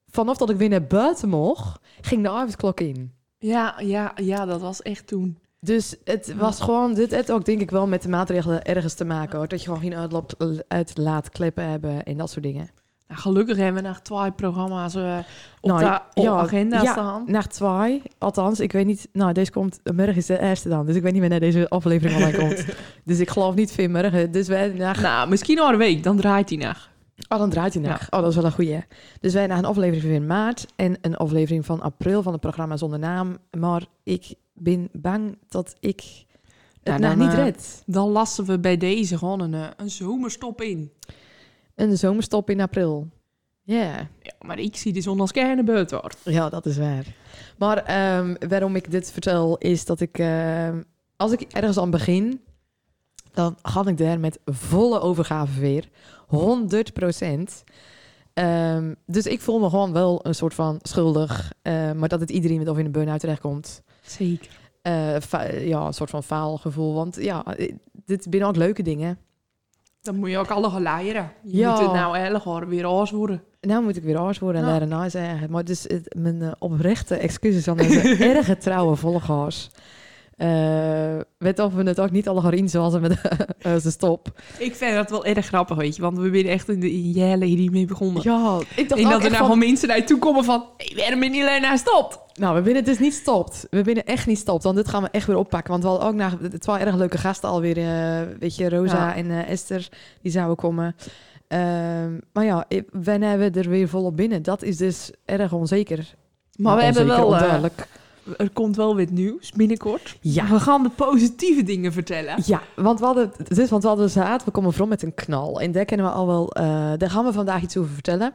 vanaf 0.07 0.37
dat 0.37 0.49
ik 0.49 0.57
weer 0.57 0.69
naar 0.69 0.87
buiten 0.87 1.29
mocht, 1.29 1.79
ging 2.01 2.23
de 2.23 2.29
avondklok 2.29 2.79
in. 2.79 3.13
ja, 3.37 3.79
ja, 3.79 4.11
ja, 4.15 4.45
dat 4.45 4.61
was 4.61 4.81
echt 4.81 5.07
toen. 5.07 5.37
Dus 5.59 5.95
het 6.03 6.35
was 6.35 6.61
gewoon, 6.61 6.93
dit 6.93 7.11
heeft 7.11 7.31
ook 7.31 7.45
denk 7.45 7.61
ik 7.61 7.71
wel 7.71 7.87
met 7.87 8.01
de 8.01 8.09
maatregelen 8.09 8.63
ergens 8.63 8.93
te 8.93 9.05
maken 9.05 9.37
hoor. 9.37 9.47
Dat 9.47 9.59
je 9.59 9.65
gewoon 9.65 9.81
geen 9.81 9.95
uitloop, 9.95 10.61
uitlaatkleppen 10.67 11.69
hebben 11.69 12.03
en 12.03 12.17
dat 12.17 12.29
soort 12.29 12.43
dingen. 12.43 12.69
Nou, 13.07 13.19
gelukkig 13.19 13.57
hebben 13.57 13.81
we 13.83 13.87
nog 13.87 13.99
twee 13.99 14.31
programma's 14.31 14.95
eh, 14.95 15.17
op 15.61 15.69
Nou, 15.69 15.81
de 15.81 15.99
op 16.13 16.23
ja, 16.23 16.31
agenda 16.31 16.81
ja. 16.81 16.91
staan. 16.91 17.23
Nacht 17.27 17.53
2, 17.53 18.01
althans, 18.17 18.59
ik 18.59 18.71
weet 18.71 18.85
niet, 18.85 19.07
nou 19.11 19.33
deze 19.33 19.51
komt, 19.51 19.79
morgen 19.83 20.15
is 20.15 20.25
de 20.25 20.39
eerste 20.39 20.69
dan. 20.69 20.85
Dus 20.85 20.95
ik 20.95 21.01
weet 21.01 21.11
niet 21.11 21.21
wanneer 21.21 21.39
deze 21.39 21.69
aflevering 21.69 22.15
online 22.15 22.37
komt. 22.47 22.65
Dus 23.03 23.19
ik 23.19 23.29
geloof 23.29 23.55
niet 23.55 23.71
veel 23.71 23.89
morgen. 23.89 24.31
Dus 24.31 24.47
wij 24.47 24.67
naar 24.67 25.01
Nou, 25.01 25.29
misschien 25.29 25.59
al 25.59 25.71
een 25.71 25.77
week, 25.77 26.03
dan 26.03 26.17
draait 26.17 26.49
hij 26.49 26.57
nog. 26.57 26.89
Oh, 27.29 27.37
dan 27.37 27.49
draait 27.49 27.73
hij 27.73 27.83
nog. 27.83 28.07
Oh, 28.09 28.19
dat 28.19 28.29
is 28.29 28.35
wel 28.35 28.45
een 28.45 28.51
goeie. 28.51 28.83
Dus 29.19 29.33
wij 29.33 29.47
naar 29.47 29.57
een 29.57 29.65
aflevering 29.65 30.03
van 30.03 30.11
in 30.11 30.25
maart 30.25 30.65
en 30.75 30.97
een 31.01 31.15
aflevering 31.15 31.65
van 31.65 31.81
april 31.81 32.21
van 32.21 32.31
het 32.31 32.41
programma 32.41 32.77
zonder 32.77 32.99
naam. 32.99 33.37
Maar 33.57 33.85
ik 34.03 34.33
ben 34.53 34.89
bang 34.91 35.37
dat 35.49 35.75
ik 35.79 36.03
het 36.83 36.99
Nou, 36.99 37.15
dan, 37.15 37.25
niet 37.25 37.37
eh, 37.37 37.43
red. 37.43 37.83
Dan 37.85 38.09
lassen 38.09 38.45
we 38.45 38.59
bij 38.59 38.77
deze 38.77 39.17
gewoon 39.17 39.39
een, 39.39 39.53
eh, 39.53 39.67
een 39.77 39.89
zomerstop 39.89 40.61
in. 40.61 40.91
Een 41.75 41.97
zomerstop 41.97 42.49
in 42.49 42.61
april. 42.61 43.07
Ja, 43.61 43.95
Ja, 44.21 44.33
maar 44.39 44.59
ik 44.59 44.75
zie 44.75 44.93
de 44.93 45.01
zon 45.01 45.19
als 45.19 45.31
hoor. 45.91 46.11
ja, 46.23 46.49
dat 46.49 46.65
is 46.65 46.77
waar. 46.77 47.05
Maar 47.57 47.77
ehm, 47.77 48.35
waarom 48.49 48.75
ik 48.75 48.91
dit 48.91 49.11
vertel 49.11 49.57
is 49.57 49.85
dat 49.85 49.99
ik, 49.99 50.17
ehm, 50.17 50.81
als 51.17 51.31
ik 51.31 51.41
ergens 51.41 51.77
aan 51.77 51.89
begin, 51.89 52.41
dan 53.33 53.57
ga 53.61 53.85
ik 53.87 53.97
daar 53.97 54.19
met 54.19 54.39
volle 54.45 54.99
overgave 54.99 55.59
weer. 55.59 55.89
100 56.27 56.93
procent. 56.93 57.63
Ehm, 58.33 58.93
dus 59.05 59.25
ik 59.25 59.41
voel 59.41 59.59
me 59.59 59.69
gewoon 59.69 59.93
wel 59.93 60.19
een 60.25 60.35
soort 60.35 60.53
van 60.53 60.79
schuldig. 60.81 61.53
eh, 61.61 61.91
maar 61.91 62.09
dat 62.09 62.19
het 62.19 62.29
iedereen 62.29 62.57
met 62.57 62.67
of 62.69 62.77
in 62.77 62.85
een 62.85 62.91
burn-out 62.91 63.19
terechtkomt. 63.19 63.81
Zeker. 64.01 64.59
eh, 64.81 65.67
ja, 65.67 65.85
een 65.85 65.93
soort 65.93 66.09
van 66.09 66.23
faalgevoel. 66.23 66.93
Want 66.93 67.15
ja, 67.15 67.45
eh, 67.45 67.73
dit 68.05 68.21
zijn 68.21 68.31
ook 68.45 68.55
leuke 68.55 68.81
dingen. 68.83 69.17
Dan 70.05 70.15
moet 70.15 70.29
je 70.29 70.37
ook 70.37 70.49
alle 70.49 70.79
leren. 70.79 71.31
Je 71.43 71.57
Ja. 71.57 71.69
moet 71.71 71.79
het 71.79 71.93
nou 71.93 72.15
eigenlijk 72.15 72.65
weer 72.65 72.89
oors 72.89 73.11
worden. 73.11 73.43
Nou 73.61 73.83
moet 73.83 73.95
ik 73.97 74.03
weer 74.03 74.21
oors 74.21 74.39
worden 74.39 74.61
en 74.61 74.67
Ja. 74.67 74.73
leren 74.73 74.87
na 74.89 75.09
zeggen. 75.09 75.51
Maar 75.51 75.63
dus 75.65 75.83
het, 75.83 76.15
mijn 76.17 76.41
eh, 76.41 76.51
oprechte 76.59 77.15
excuses 77.15 77.67
aan 77.67 77.77
deze 77.77 78.15
erge 78.35 78.57
trouwe 78.57 78.95
volgers. 78.95 79.69
Eh 80.35 81.17
weet 81.37 81.59
of 81.59 81.73
we 81.73 81.83
het 81.83 81.99
ook 81.99 82.11
niet 82.11 82.27
alle 82.27 82.41
gaan 82.41 82.53
in 82.53 82.69
zoals 82.69 82.99
met 82.99 83.17
de 83.83 83.91
stop. 83.91 84.41
Ik 84.57 84.75
vind 84.75 84.93
dat 84.95 85.09
wel 85.09 85.25
erg 85.25 85.45
grappig, 85.45 85.77
weet 85.77 85.95
je. 85.95 86.01
Want 86.01 86.17
we 86.17 86.29
zijn 86.33 86.45
echt 86.47 86.69
in 86.69 86.79
de 86.79 86.91
in 86.91 87.11
jaren 87.11 87.41
hiermee 87.47 87.85
begonnen. 87.85 88.23
Ja, 88.23 88.59
ik 88.75 88.89
dacht 88.89 89.01
en 89.01 89.09
dat 89.09 89.23
er 89.23 89.29
nou 89.31 89.43
gewoon 89.43 89.59
mensen 89.59 89.87
naar 89.87 89.97
je 89.97 90.03
toe 90.03 90.19
komen 90.19 90.43
van... 90.43 90.65
Hey, 90.77 90.93
waarom 90.95 91.19
ben 91.19 91.33
je 91.33 91.41
alleen 91.41 91.61
naar 91.61 91.77
stopt? 91.77 92.19
Nou, 92.39 92.55
we 92.55 92.61
binnen 92.61 92.83
dus 92.83 92.99
niet 92.99 93.13
stopt. 93.13 93.67
We 93.69 93.81
binnen 93.81 94.05
echt 94.05 94.27
niet 94.27 94.37
stopt. 94.37 94.63
Want 94.63 94.75
dit 94.75 94.87
gaan 94.87 95.03
we 95.03 95.09
echt 95.11 95.27
weer 95.27 95.37
oppakken. 95.37 95.71
Want 95.71 95.83
we 95.83 95.89
hadden 95.89 96.07
ook 96.33 96.59
twee 96.59 96.77
erg 96.77 96.95
leuke 96.95 97.17
gasten 97.17 97.49
alweer. 97.49 97.77
eh 97.77 98.21
weet 98.39 98.55
je, 98.55 98.69
Rosa 98.69 99.07
Ja. 99.07 99.15
en 99.15 99.31
eh, 99.31 99.49
Esther. 99.49 99.89
Die 100.21 100.31
zouden 100.31 100.55
komen. 100.55 100.95
Ehm, 101.47 102.13
maar 102.33 102.45
ja, 102.45 102.65
wanneer 102.91 103.37
we 103.37 103.49
er 103.49 103.69
weer 103.69 103.87
volop 103.89 104.15
binnen. 104.15 104.43
Dat 104.43 104.63
is 104.63 104.77
dus 104.77 105.11
erg 105.25 105.53
onzeker. 105.53 106.13
Maar 106.57 106.75
we 106.75 106.83
hebben 106.83 107.05
wel... 107.07 107.17
eh, 107.17 107.25
onduidelijk. 107.25 107.87
er 108.37 108.49
komt 108.49 108.75
wel 108.75 108.95
weer 108.95 109.07
nieuws 109.11 109.51
binnenkort. 109.51 110.17
Ja. 110.21 110.47
We 110.47 110.59
gaan 110.59 110.83
de 110.83 110.89
positieve 110.89 111.63
dingen 111.63 111.93
vertellen. 111.93 112.35
Ja, 112.45 112.61
want 112.75 112.99
we 112.99 113.05
hadden, 113.05 113.31
is, 113.47 113.69
want 113.69 113.81
we 113.81 113.87
hadden 113.87 114.09
zaad, 114.09 114.43
we 114.43 114.51
komen 114.51 114.73
vrom 114.73 114.89
met 114.89 115.03
een 115.03 115.13
knal. 115.13 115.61
En 115.61 115.71
daar 115.71 115.85
kennen 115.85 116.05
we 116.07 116.11
al 116.11 116.27
wel, 116.27 116.47
daar 116.97 117.09
gaan 117.09 117.25
we 117.25 117.33
vandaag 117.33 117.61
iets 117.61 117.77
over 117.77 117.93
vertellen. 117.93 118.33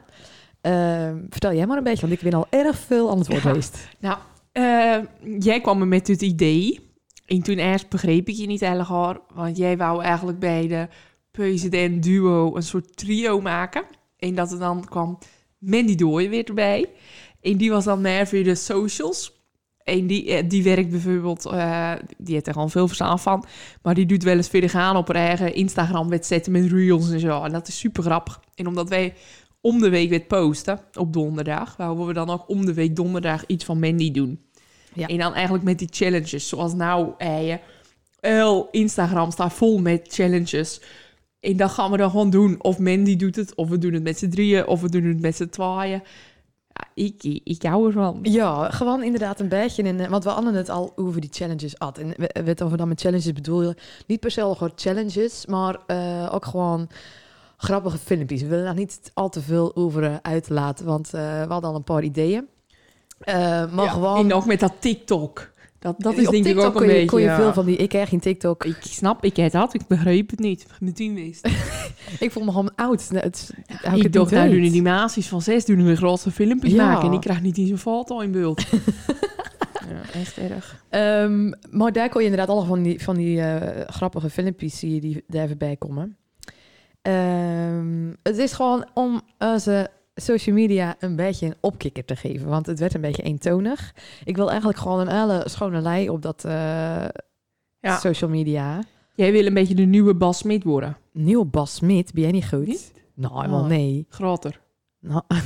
Ehm, 0.61 1.17
vertel 1.29 1.53
jij 1.53 1.67
maar 1.67 1.77
een 1.77 1.83
beetje, 1.83 2.07
want 2.07 2.13
ik 2.21 2.29
ben 2.29 2.33
al 2.39 2.47
erg 2.49 2.77
veel 2.77 3.11
aan 3.11 3.17
het 3.17 3.27
woord 3.27 3.41
Ja. 3.41 3.49
geweest. 3.49 3.87
Eh, 4.51 4.97
jij 5.39 5.61
kwam 5.61 5.77
me 5.79 5.85
met 5.85 6.07
het 6.07 6.21
idee. 6.21 6.89
En 7.25 7.41
toen 7.41 7.57
eerst 7.57 7.89
begreep 7.89 8.27
ik 8.27 8.35
je 8.35 8.45
niet 8.47 8.59
helemaal. 8.59 9.17
Want 9.33 9.57
jij 9.57 9.77
wou 9.77 10.03
eigenlijk 10.03 10.39
bij 10.39 10.67
de 10.67 10.87
president 11.31 12.03
duo 12.03 12.55
een 12.55 12.63
soort 12.63 12.97
trio 12.97 13.41
maken. 13.41 13.83
En 14.17 14.35
dat 14.35 14.51
er 14.51 14.59
dan 14.59 14.85
kwam 14.85 15.17
Mandy 15.57 15.95
Dooyen 15.95 16.29
weer 16.29 16.43
erbij. 16.43 16.89
En 17.41 17.57
die 17.57 17.71
was 17.71 17.83
dan 17.83 18.01
meer 18.01 18.27
voor 18.27 18.43
de 18.43 18.55
socials. 18.55 19.39
En 19.83 20.07
die, 20.07 20.31
eh, 20.33 20.49
die 20.49 20.63
werkt 20.63 20.89
bijvoorbeeld, 20.89 21.45
eh, 21.45 21.91
die 22.17 22.33
heeft 22.33 22.47
er 22.47 22.53
gewoon 22.53 22.69
veel 22.69 22.87
verstaan 22.87 23.19
van. 23.19 23.45
Maar 23.81 23.93
die 23.93 24.05
doet 24.05 24.23
wel 24.23 24.35
eens 24.35 24.47
verder 24.47 24.69
gaan 24.69 24.95
op 24.95 25.07
haar 25.07 25.27
eigen 25.27 25.53
Instagram 25.53 26.09
zetten 26.23 26.51
met 26.51 26.71
reels 26.71 27.11
en 27.11 27.19
zo. 27.19 27.43
En 27.43 27.51
dat 27.51 27.67
is 27.67 27.79
super 27.79 28.03
grappig. 28.03 28.39
En 28.55 28.67
omdat 28.67 28.89
wij 28.89 29.13
om 29.61 29.79
de 29.79 29.89
week 29.89 30.09
weer 30.09 30.21
posten 30.25 30.79
op 30.93 31.13
donderdag, 31.13 31.75
wouden 31.77 32.05
we 32.07 32.13
dan 32.13 32.29
ook 32.29 32.49
om 32.49 32.65
de 32.65 32.73
week 32.73 32.95
donderdag 32.95 33.45
iets 33.45 33.65
van 33.65 33.79
Mandy 33.79 34.11
doen. 34.11 34.41
Ja. 34.93 35.07
En 35.07 35.17
dan 35.17 35.33
eigenlijk 35.33 35.63
met 35.63 35.79
die 35.79 35.87
challenges, 35.91 36.47
zoals 36.47 36.73
nou, 36.73 37.11
eh, 37.17 37.55
heel 38.19 38.67
Instagram 38.71 39.31
staat 39.31 39.53
vol 39.53 39.79
met 39.79 40.07
challenges. 40.11 40.81
En 41.39 41.57
dan 41.57 41.69
gaan 41.69 41.91
we 41.91 41.97
dan 41.97 42.09
gewoon 42.09 42.29
doen. 42.29 42.63
Of 42.63 42.79
Mandy 42.79 43.15
doet 43.15 43.35
het, 43.35 43.55
of 43.55 43.69
we 43.69 43.77
doen 43.77 43.93
het 43.93 44.03
met 44.03 44.17
z'n 44.17 44.29
drieën, 44.29 44.67
of 44.67 44.81
we 44.81 44.89
doen 44.89 45.03
het 45.03 45.21
met 45.21 45.35
z'n 45.35 45.47
tweeën. 45.49 46.01
Ja, 46.73 46.85
ik, 46.93 47.23
ik 47.43 47.63
hou 47.63 47.87
ervan. 47.87 48.19
Ja, 48.23 48.69
gewoon 48.69 49.03
inderdaad 49.03 49.39
een 49.39 49.49
beetje. 49.49 49.83
In, 49.83 50.09
want 50.09 50.23
we 50.23 50.29
hadden 50.29 50.53
het 50.53 50.69
al 50.69 50.91
over 50.95 51.21
die 51.21 51.29
challenges 51.33 51.75
had. 51.77 51.97
En 51.97 52.13
we- 52.17 52.41
weet 52.43 52.61
of 52.61 52.71
we 52.71 52.77
dan 52.77 52.87
met 52.87 53.01
challenges 53.01 53.33
bedoelen. 53.33 53.75
Niet 54.07 54.19
per 54.19 54.31
se 54.31 54.41
gewoon 54.41 54.71
challenges, 54.75 55.45
maar 55.45 55.77
eh, 55.87 56.29
ook 56.33 56.45
gewoon 56.45 56.89
grappige 57.61 57.97
filmpjes. 57.97 58.41
We 58.41 58.47
willen 58.47 58.65
daar 58.65 58.75
niet 58.75 59.11
al 59.13 59.29
te 59.29 59.41
veel 59.41 59.75
over 59.75 60.03
eh, 60.03 60.15
uitlaten, 60.21 60.85
want 60.85 61.13
eh, 61.13 61.21
we 61.21 61.51
hadden 61.51 61.69
al 61.69 61.75
een 61.75 61.83
paar 61.83 62.03
ideeën. 62.03 62.47
Eh, 63.19 63.35
maar 63.71 63.85
Ja, 63.85 63.91
gewoon... 63.91 64.17
En 64.17 64.33
ook 64.33 64.45
met 64.45 64.59
dat 64.59 64.73
TikTok. 64.79 65.51
Dat, 65.79 65.95
dat 65.97 66.17
is 66.17 66.25
op 66.25 66.31
denk 66.31 66.45
ik 66.45 66.51
TikTok 66.51 66.65
ook 66.65 66.73
een 66.73 66.79
kon 66.79 66.87
je, 66.87 66.93
beetje... 66.93 67.07
kon 67.07 67.19
je 67.19 67.25
ja. 67.25 67.35
veel 67.35 67.53
van 67.53 67.65
die... 67.65 67.75
Ik 67.75 67.89
krijg 67.89 68.09
geen 68.09 68.19
TikTok. 68.19 68.65
Ik 68.65 68.77
snap, 68.79 69.23
ik 69.23 69.35
het 69.35 69.53
had, 69.53 69.73
ik 69.73 69.87
begreep 69.87 70.29
het 70.29 70.39
niet. 70.39 70.65
Met 70.79 70.95
tien 70.95 71.13
wist. 71.13 71.47
Ik 72.19 72.31
voel 72.31 72.43
me 72.43 72.51
gewoon 72.51 72.75
oud. 72.75 73.09
Het, 73.13 73.53
hou 73.67 73.97
ik 73.97 74.03
het 74.03 74.13
dacht, 74.13 74.31
nou 74.31 74.49
doen 74.49 74.65
animaties 74.65 75.27
van 75.27 75.41
zes, 75.41 75.65
doen 75.65 75.85
we 75.85 75.95
grote 75.95 76.31
filmpjes 76.31 76.73
Ja. 76.73 76.85
maken. 76.85 77.07
En 77.07 77.13
ik 77.13 77.21
krijg 77.21 77.41
niet 77.41 77.57
eens 77.57 77.69
een 77.69 77.77
foto 77.77 78.19
in 78.19 78.31
beeld. 78.31 78.61
ja, 79.89 80.19
echt 80.19 80.37
erg. 80.37 80.83
Ehm, 80.89 81.51
maar 81.69 81.91
daar 81.91 82.09
kon 82.09 82.21
je 82.21 82.29
inderdaad 82.29 82.55
alle 82.55 82.65
van 82.65 82.81
die, 82.81 83.03
van 83.03 83.15
die 83.15 83.41
grappige 83.87 84.29
filmpjes 84.29 84.79
zie 84.79 84.93
je 84.93 85.01
die 85.01 85.23
daar 85.27 85.43
even 85.43 85.57
bij 85.57 85.75
komen. 85.75 86.17
Ehm, 87.01 88.09
het 88.23 88.37
is 88.37 88.53
gewoon 88.53 88.85
om 88.93 89.21
onze 89.37 89.89
social 90.15 90.55
media 90.55 90.95
een 90.99 91.15
beetje 91.15 91.45
een 91.45 91.55
opkikker 91.59 92.05
te 92.05 92.15
geven. 92.15 92.47
Want 92.47 92.65
het 92.65 92.79
werd 92.79 92.93
een 92.93 93.01
beetje 93.01 93.21
eentonig. 93.23 93.93
Ik 94.23 94.35
wil 94.35 94.49
eigenlijk 94.49 94.79
gewoon 94.79 94.99
een 94.99 95.19
hele 95.19 95.43
schone 95.49 95.81
lei 95.81 96.09
op 96.09 96.21
dat 96.21 96.45
eh, 96.45 96.51
Ja. 97.79 97.97
social 97.99 98.29
media. 98.29 98.83
Jij 99.15 99.31
wil 99.31 99.45
een 99.45 99.53
beetje 99.53 99.75
de 99.75 99.85
nieuwe 99.85 100.15
Bas 100.15 100.37
Smit 100.37 100.63
worden. 100.63 100.97
Nieuw 101.11 101.45
Bas 101.45 101.75
Smit, 101.75 102.13
ben 102.13 102.21
jij 102.23 102.31
niet 102.31 102.47
goed? 102.47 102.67
Niet? 102.67 102.93
Nou, 103.13 103.35
helemaal 103.35 103.61
Oh. 103.61 103.67
nee. 103.67 104.05
Groter. 104.09 104.59
Nou. 104.99 105.21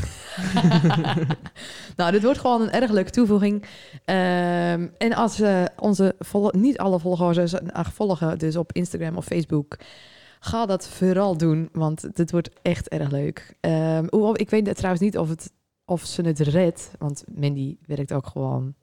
nou, 1.97 2.11
dit 2.11 2.23
wordt 2.23 2.39
gewoon 2.39 2.61
een 2.61 2.71
erg 2.71 2.91
leuke 2.91 3.09
toevoeging. 3.11 3.63
Ehm, 4.05 4.87
en 4.97 5.13
als 5.13 5.39
eh, 5.39 5.63
onze 5.79 6.15
niet 6.51 6.77
alle 6.77 6.99
volgers 6.99 7.53
eh, 7.53 7.85
volgen, 7.93 8.39
dus 8.39 8.55
op 8.55 8.71
Instagram 8.73 9.17
of 9.17 9.25
Facebook, 9.25 9.77
ga 10.45 10.65
dat 10.65 10.87
vooral 10.87 11.37
doen, 11.37 11.69
want 11.71 12.15
dit 12.15 12.31
wordt 12.31 12.49
echt 12.61 12.87
erg 12.89 13.11
leuk. 13.11 13.55
Ehm, 13.59 14.05
hoewel, 14.09 14.39
ik 14.39 14.49
weet 14.49 14.75
trouwens 14.75 15.03
niet 15.03 15.17
of, 15.17 15.29
het, 15.29 15.51
of 15.85 16.03
ze 16.05 16.21
het 16.21 16.39
redt, 16.39 16.91
want 16.99 17.23
Mandy 17.35 17.77
werkt 17.85 18.13
ook 18.13 18.27
gewoon 18.27 18.73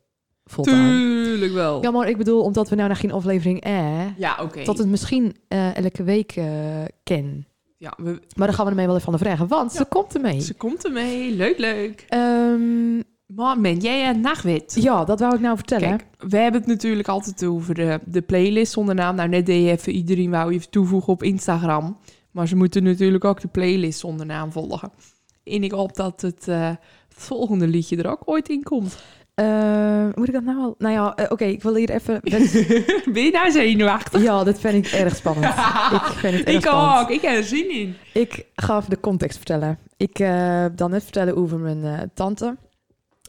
fulltime. 0.45 1.25
Tuurlijk 1.25 1.53
wel. 1.53 1.83
Ja, 1.83 1.91
maar 1.91 2.09
ik 2.09 2.17
bedoel, 2.17 2.43
omdat 2.43 2.69
we 2.69 2.77
nou 2.77 2.89
nog 2.89 3.01
geen 3.01 3.13
aflevering 3.13 3.61
eh, 3.61 4.19
Ja, 4.19 4.39
oké. 4.43 4.65
dat 4.65 4.79
het 4.79 4.89
misschien 4.89 5.37
eh, 5.49 5.77
elke 5.77 6.03
week 6.03 6.33
eh 6.37 6.85
ken. 7.03 7.47
Ja, 7.77 7.93
we, 7.97 8.21
Maar 8.37 8.47
dan 8.47 8.55
gaan 8.57 8.65
we 8.65 8.71
ermee 8.71 8.87
wel 8.87 8.95
even 8.97 9.11
van 9.11 9.19
de 9.19 9.25
vragen, 9.25 9.49
want 9.49 9.73
Ja. 9.73 9.79
ze 9.79 9.85
komt 9.85 10.15
ermee. 10.15 10.41
ze 10.41 10.55
komt 10.55 10.85
ermee. 10.85 11.35
Leuk, 11.35 11.59
leuk. 11.59 12.05
Ehm, 12.09 13.01
Man, 13.35 13.77
jij 13.77 14.09
een 14.09 14.21
nachtwit. 14.21 14.77
Ja, 14.81 15.05
dat 15.05 15.21
wou 15.21 15.35
ik 15.35 15.41
nou 15.41 15.57
vertellen. 15.57 15.89
Kijk, 15.89 16.07
we 16.19 16.37
hebben 16.37 16.61
het 16.61 16.71
natuurlijk 16.71 17.09
altijd 17.09 17.45
over 17.45 17.75
de, 17.75 18.01
de 18.05 18.23
playlist 18.23 18.73
zonder 18.73 18.95
naam. 18.95 19.15
Nou, 19.15 19.29
net 19.29 19.47
deed 19.47 19.65
je 19.65 19.71
even 19.71 19.93
iedereen 19.93 20.31
wou 20.31 20.53
je 20.53 20.69
toevoegen 20.69 21.13
op 21.13 21.23
Instagram. 21.23 21.99
Maar 22.31 22.49
ze 22.49 22.57
moeten 22.57 22.83
natuurlijk 22.83 23.25
ook 23.25 23.41
de 23.41 23.49
playlist 23.49 23.99
zonder 23.99 24.27
naam 24.27 24.53
volgen. 24.53 24.93
En 25.45 25.65
ik 25.65 25.73
hoop 25.73 25.97
dat 25.97 26.21
het, 26.21 26.49
eh, 26.49 26.67
het 26.69 26.79
volgende 27.09 27.67
liedje 27.67 27.97
er 27.97 28.11
ook 28.11 28.23
ooit 28.25 28.49
in 28.49 28.63
komt. 28.63 29.03
Eh, 29.35 30.07
moet 30.15 30.29
ik 30.29 30.35
dat 30.35 30.45
nou 30.45 30.59
al? 30.59 30.75
Nou 30.79 30.95
ja, 30.95 31.15
eh, 31.15 31.31
oké, 31.31 31.45
ik 31.45 31.63
wil 31.63 31.75
hier 31.75 31.91
even... 31.91 32.21
ben 33.13 33.23
je 33.23 33.31
nou 33.33 33.51
zenuwachtig? 33.51 34.23
ja, 34.23 34.45
dit 34.45 34.61
vind 34.61 34.87
ik 34.87 34.93
erg 34.93 35.17
spannend. 35.17 35.55
ik 35.99 36.03
vind 36.03 36.35
het 36.37 36.45
erg 36.47 36.57
Ik 36.57 36.61
spannend. 36.61 37.01
ook, 37.01 37.11
ik 37.11 37.21
heb 37.21 37.37
er 37.37 37.45
zin 37.45 37.71
in. 37.71 37.95
Ik 38.13 38.47
ga 38.55 38.77
even 38.79 38.91
de 38.91 39.01
context 39.01 39.37
vertellen. 39.37 39.79
Ik 39.97 40.19
eh 40.19 40.65
dan 40.77 40.91
net 40.91 41.03
vertellen 41.03 41.37
over 41.37 41.59
mijn 41.59 41.85
eh, 41.85 42.01
tante. 42.15 42.57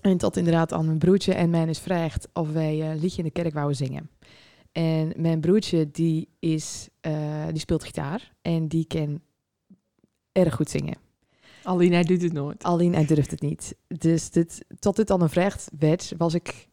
En 0.03 0.17
tot 0.17 0.37
inderdaad 0.37 0.73
aan 0.73 0.85
mijn 0.85 0.97
broertje 0.97 1.33
en 1.33 1.49
mij 1.49 1.65
is 1.65 1.77
gevraagd 1.77 2.27
of 2.33 2.51
wij 2.51 2.81
eh, 2.81 2.89
een 2.89 2.99
liedje 2.99 3.17
in 3.17 3.23
de 3.23 3.41
kerk 3.41 3.53
wouden 3.53 3.75
zingen. 3.77 4.09
En 4.71 5.13
mijn 5.15 5.41
broertje 5.41 5.91
die, 5.91 6.29
is, 6.39 6.89
eh, 7.01 7.47
die 7.49 7.59
speelt 7.59 7.83
gitaar 7.83 8.33
en 8.41 8.67
die 8.67 8.85
kan 8.85 9.21
erg 10.31 10.55
goed 10.55 10.69
zingen. 10.69 10.97
Alleen 11.63 11.91
hij 11.93 12.03
doet 12.03 12.21
het 12.21 12.33
nooit. 12.33 12.63
Alleen 12.63 12.93
hij 12.93 13.05
durft 13.05 13.31
het 13.31 13.41
niet. 13.41 13.75
Dus 13.87 14.29
dit, 14.29 14.65
tot 14.79 14.95
dit 14.95 15.07
dan 15.07 15.21
een 15.21 15.29
vraag 15.29 15.65
werd, 15.79 16.13
was 16.17 16.33
ik... 16.33 16.67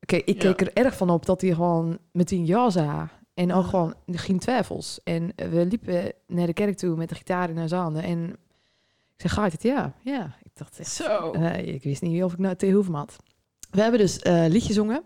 Oké, 0.00 0.16
ik 0.16 0.42
Ja. 0.42 0.52
keek 0.52 0.60
er 0.60 0.84
erg 0.84 0.96
van 0.96 1.10
op 1.10 1.26
dat 1.26 1.40
hij 1.40 1.54
gewoon 1.54 1.98
meteen 2.12 2.46
ja 2.46 2.70
zei. 2.70 3.08
En 3.34 3.52
ook 3.52 3.66
gewoon 3.66 3.94
geen 4.06 4.38
twijfels. 4.38 5.00
En 5.04 5.32
we 5.36 5.66
liepen 5.66 6.12
naar 6.26 6.46
de 6.46 6.52
kerk 6.52 6.76
toe 6.76 6.96
met 6.96 7.08
de 7.08 7.14
gitaar 7.14 7.50
in 7.50 7.58
onze 7.58 7.74
handen. 7.74 8.02
En 8.02 8.36
zei, 9.28 9.42
gaat 9.42 9.52
het? 9.52 9.62
Ja. 9.62 9.92
Ja. 10.02 10.36
Ik 10.42 10.50
dacht 10.54 10.78
echt... 10.78 10.90
Zo. 10.90 11.32
eh, 11.32 11.66
ik 11.74 11.82
wist 11.82 12.02
niet 12.02 12.22
of 12.22 12.32
ik 12.32 12.38
nou 12.38 12.56
tegen 12.56 12.74
hoeven 12.74 12.94
had. 12.94 13.16
We 13.70 13.80
hebben 13.82 14.00
dus 14.00 14.18
eh 14.18 14.44
liedje 14.48 14.72
zongen. 14.72 15.02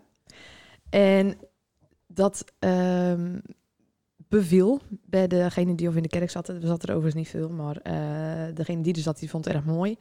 En 0.89 1.37
dat 2.07 2.45
ehm, 2.59 3.37
beviel 4.27 4.81
bij 5.05 5.27
degene 5.27 5.75
die 5.75 5.87
of 5.87 5.95
in 5.95 6.01
de 6.01 6.09
kerk 6.09 6.29
zat. 6.29 6.47
Er 6.47 6.59
zat 6.61 6.83
er 6.83 6.89
overigens 6.95 7.15
niet 7.15 7.29
veel, 7.29 7.49
maar 7.49 7.77
eh, 7.77 8.55
degene 8.55 8.81
die 8.81 8.93
er 8.93 9.01
zat, 9.01 9.19
die 9.19 9.29
vond 9.29 9.45
het 9.45 9.53
erg 9.53 9.63
mooi. 9.65 9.97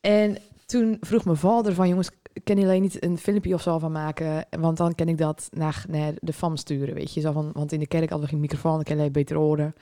En 0.00 0.36
toen 0.66 0.96
vroeg 1.00 1.24
mijn 1.24 1.36
vader 1.36 1.74
van, 1.74 1.88
jongens, 1.88 2.10
kan 2.44 2.56
jullie 2.58 2.80
niet 2.80 3.04
een 3.04 3.18
filmpje 3.18 3.54
of 3.54 3.62
zo 3.62 3.78
van 3.78 3.92
maken? 3.92 4.46
Want 4.50 4.76
dan 4.76 4.94
kan 4.94 5.08
ik 5.08 5.18
dat 5.18 5.48
naar, 5.50 5.84
naar 5.88 6.12
de 6.20 6.32
fam 6.32 6.56
sturen, 6.56 6.94
weet 6.94 7.14
je. 7.14 7.20
Zo 7.20 7.32
van, 7.32 7.50
want 7.52 7.72
in 7.72 7.78
de 7.78 7.86
kerk 7.86 8.08
hadden 8.08 8.20
we 8.20 8.32
geen 8.32 8.40
microfoon, 8.40 8.74
dan 8.74 8.82
kan 8.82 9.04
je 9.04 9.10
beter 9.10 9.36
horen. 9.36 9.74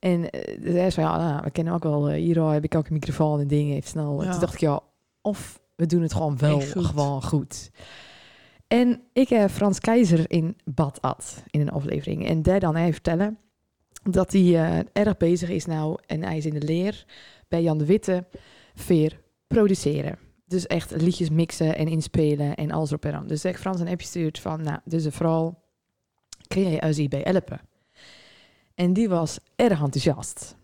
En 0.00 0.20
uh, 0.20 0.88
zei, 0.88 1.06
ja, 1.06 1.16
nou, 1.16 1.42
we 1.42 1.50
kennen 1.50 1.74
ook 1.74 1.82
wel, 1.82 2.08
eh, 2.08 2.14
hier 2.14 2.42
oh, 2.42 2.50
heb 2.50 2.64
ik 2.64 2.74
ook 2.74 2.86
een 2.86 2.92
microfoon 2.92 3.40
en 3.40 3.46
dingen, 3.46 3.76
even 3.76 3.88
snel. 3.88 4.22
Ja. 4.22 4.30
toen 4.30 4.40
dacht 4.40 4.54
ik, 4.54 4.60
ja, 4.60 4.80
of 5.20 5.60
we 5.76 5.86
doen 5.86 6.02
het 6.02 6.12
gewoon 6.12 6.38
wel 6.38 6.60
goed. 6.60 6.86
gewoon 6.86 7.22
goed. 7.22 7.70
En 8.66 9.02
ik 9.12 9.28
heb 9.28 9.50
Frans 9.50 9.80
Keizer 9.80 10.30
in 10.30 10.56
bad 10.64 11.00
at 11.00 11.42
in 11.50 11.60
een 11.60 11.70
aflevering. 11.70 12.26
En 12.26 12.42
daar 12.42 12.60
dan 12.60 12.76
hij 12.76 12.92
vertellen 12.92 13.38
dat 14.10 14.32
hij 14.32 14.40
eh, 14.40 14.78
erg 14.92 15.16
bezig 15.16 15.48
is 15.48 15.66
nou 15.66 15.98
en 16.06 16.22
hij 16.22 16.36
is 16.36 16.46
in 16.46 16.54
de 16.54 16.66
leer 16.66 17.04
bij 17.48 17.62
Jan 17.62 17.78
de 17.78 17.84
Witte 17.84 18.26
veer 18.74 19.20
produceren. 19.46 20.18
Dus 20.46 20.66
echt 20.66 20.90
liedjes 21.02 21.30
mixen 21.30 21.76
en 21.76 21.88
inspelen 21.88 22.54
en 22.54 22.70
alles 22.70 22.88
erop 22.88 23.04
en 23.04 23.14
aan. 23.14 23.26
Dus 23.26 23.44
ik 23.44 23.58
Frans 23.58 23.80
een 23.80 23.88
appje 23.88 24.06
stuurt 24.06 24.38
van, 24.38 24.62
nou, 24.62 24.78
dus 24.84 25.06
vrouw, 25.08 25.58
kun 26.48 26.70
jij 26.70 26.82
ons 26.82 26.96
hierbij 26.96 27.20
helpen? 27.22 27.60
En 28.80 28.92
die 28.92 29.08
was 29.08 29.38
erg 29.56 29.80
enthousiast. 29.82 30.56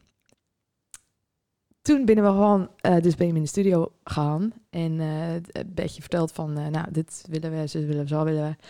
Toen 1.83 2.05
binnen 2.05 2.25
we 2.25 2.31
gewoon 2.31 2.71
eh, 2.81 3.01
dus 3.01 3.15
bij 3.15 3.27
hem 3.27 3.37
in 3.37 3.43
de 3.43 3.49
studio 3.49 3.93
gaan 4.05 4.53
en 4.71 5.01
eh, 5.01 5.35
een 5.35 5.75
beetje 5.75 6.01
verteld 6.01 6.33
van, 6.33 6.59
eh, 6.59 6.67
nou, 6.67 6.91
dit 6.91 7.25
willen 7.29 7.51
we, 7.51 7.69
zo 7.69 7.79
willen 7.79 8.03
we, 8.03 8.09
zo 8.09 8.25
willen 8.25 8.49
we. 8.49 8.65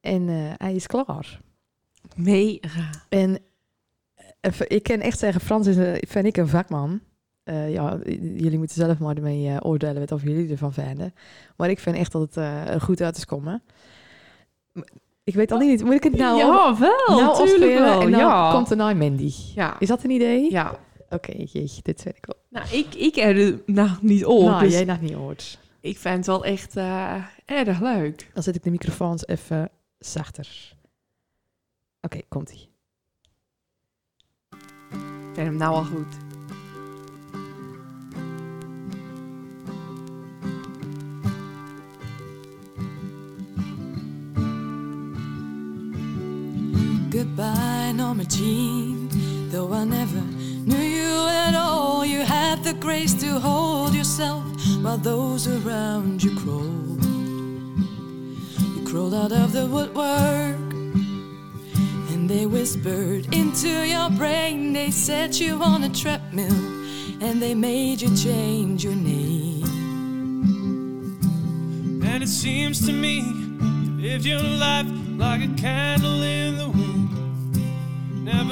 En 0.00 0.28
eh, 0.28 0.52
hij 0.56 0.74
is 0.74 0.86
klaar. 0.86 1.40
Mega. 2.16 2.90
En 3.08 3.38
eh, 4.40 4.60
ik 4.66 4.82
kan 4.82 5.00
echt 5.00 5.18
zeggen, 5.18 5.40
Frans 5.40 5.66
is 5.66 6.00
vind 6.08 6.26
ik 6.26 6.36
een 6.36 6.48
vakman. 6.48 7.00
Eh, 7.42 7.72
ja, 7.72 7.98
jullie 8.18 8.58
moeten 8.58 8.76
zelf 8.76 8.98
maar 8.98 9.16
ermee 9.16 9.48
eh, 9.48 9.56
oordelen 9.60 9.98
wat 9.98 10.12
of 10.12 10.22
jullie 10.22 10.50
ervan 10.50 10.72
vinden. 10.72 11.14
Maar 11.56 11.70
ik 11.70 11.78
vind 11.78 11.96
echt 11.96 12.12
dat 12.12 12.22
het 12.22 12.36
eh, 12.36 12.68
er 12.68 12.80
goed 12.80 13.00
uit 13.00 13.16
is 13.16 13.24
komen. 13.24 13.62
Ik 15.24 15.34
weet 15.34 15.52
al 15.52 15.58
niet, 15.58 15.84
moet 15.84 15.94
ik 15.94 16.02
het 16.02 16.16
nou, 16.16 16.38
ja, 16.38 16.78
wel. 16.78 16.94
nou 17.06 17.06
tuurlijk 17.06 17.30
afspelen 17.30 17.82
wel. 17.82 18.00
en 18.00 18.10
dan 18.10 18.20
ja. 18.20 18.52
komt 18.52 18.70
er 18.70 18.76
nou 18.76 18.94
Mandy. 18.94 19.32
ja. 19.54 19.76
Is 19.78 19.88
dat 19.88 20.04
een 20.04 20.10
idee? 20.10 20.50
Ja. 20.50 20.78
Oké, 21.10 21.32
jeetje, 21.36 21.82
dit 21.82 22.02
weet 22.02 22.16
ik 22.16 22.26
wel. 22.26 22.36
Nou, 22.48 22.76
ik, 22.76 22.94
ik 22.94 23.14
heb 23.14 23.62
nog 23.66 24.02
niet 24.02 24.24
op. 24.24 24.44
nou, 24.44 24.64
dus 24.64 24.72
jij 24.72 24.84
nog 24.84 25.00
niet 25.00 25.12
hoort. 25.12 25.58
ik 25.80 25.98
vind 25.98 26.16
het 26.16 26.26
wel 26.26 26.44
echt 26.44 26.76
eh, 26.76 27.24
erg 27.44 27.80
leuk. 27.80 28.30
Dan 28.34 28.42
zet 28.42 28.54
ik 28.54 28.62
de 28.62 28.70
microfoons 28.70 29.26
even 29.26 29.70
zachter. 29.98 30.76
Oké, 32.00 32.20
komt-ie. 32.28 32.68
Ik 34.50 35.38
vind 35.38 35.46
hem 35.46 35.56
nou 35.56 35.74
al 35.74 35.84
goed. 35.84 36.31
Goodbye, 47.12 47.92
Norma 47.94 48.24
Jean. 48.24 49.10
Though 49.50 49.70
I 49.74 49.84
never 49.84 50.22
knew 50.64 50.78
you 50.78 51.28
at 51.28 51.54
all, 51.54 52.06
you 52.06 52.20
had 52.20 52.64
the 52.64 52.72
grace 52.72 53.12
to 53.20 53.38
hold 53.38 53.94
yourself 53.94 54.42
while 54.80 54.96
those 54.96 55.46
around 55.46 56.22
you 56.24 56.34
crawled. 56.40 57.04
You 58.74 58.86
crawled 58.86 59.12
out 59.12 59.30
of 59.30 59.52
the 59.52 59.66
woodwork 59.66 60.72
and 62.12 62.30
they 62.30 62.46
whispered 62.46 63.26
into 63.34 63.68
your 63.68 64.08
brain. 64.08 64.72
They 64.72 64.90
set 64.90 65.38
you 65.38 65.62
on 65.62 65.84
a 65.84 65.90
treadmill 65.90 66.62
and 67.20 67.42
they 67.42 67.54
made 67.54 68.00
you 68.00 68.16
change 68.16 68.84
your 68.84 68.94
name. 68.94 69.64
And 72.02 72.22
it 72.22 72.28
seems 72.28 72.86
to 72.86 72.92
me 72.92 73.18
you 73.20 74.00
lived 74.00 74.24
your 74.24 74.42
life 74.42 74.86
like 75.18 75.42
a 75.42 75.54
candle 75.54 76.22
in 76.22 76.56
the 76.56 76.68
wind, 76.68 76.91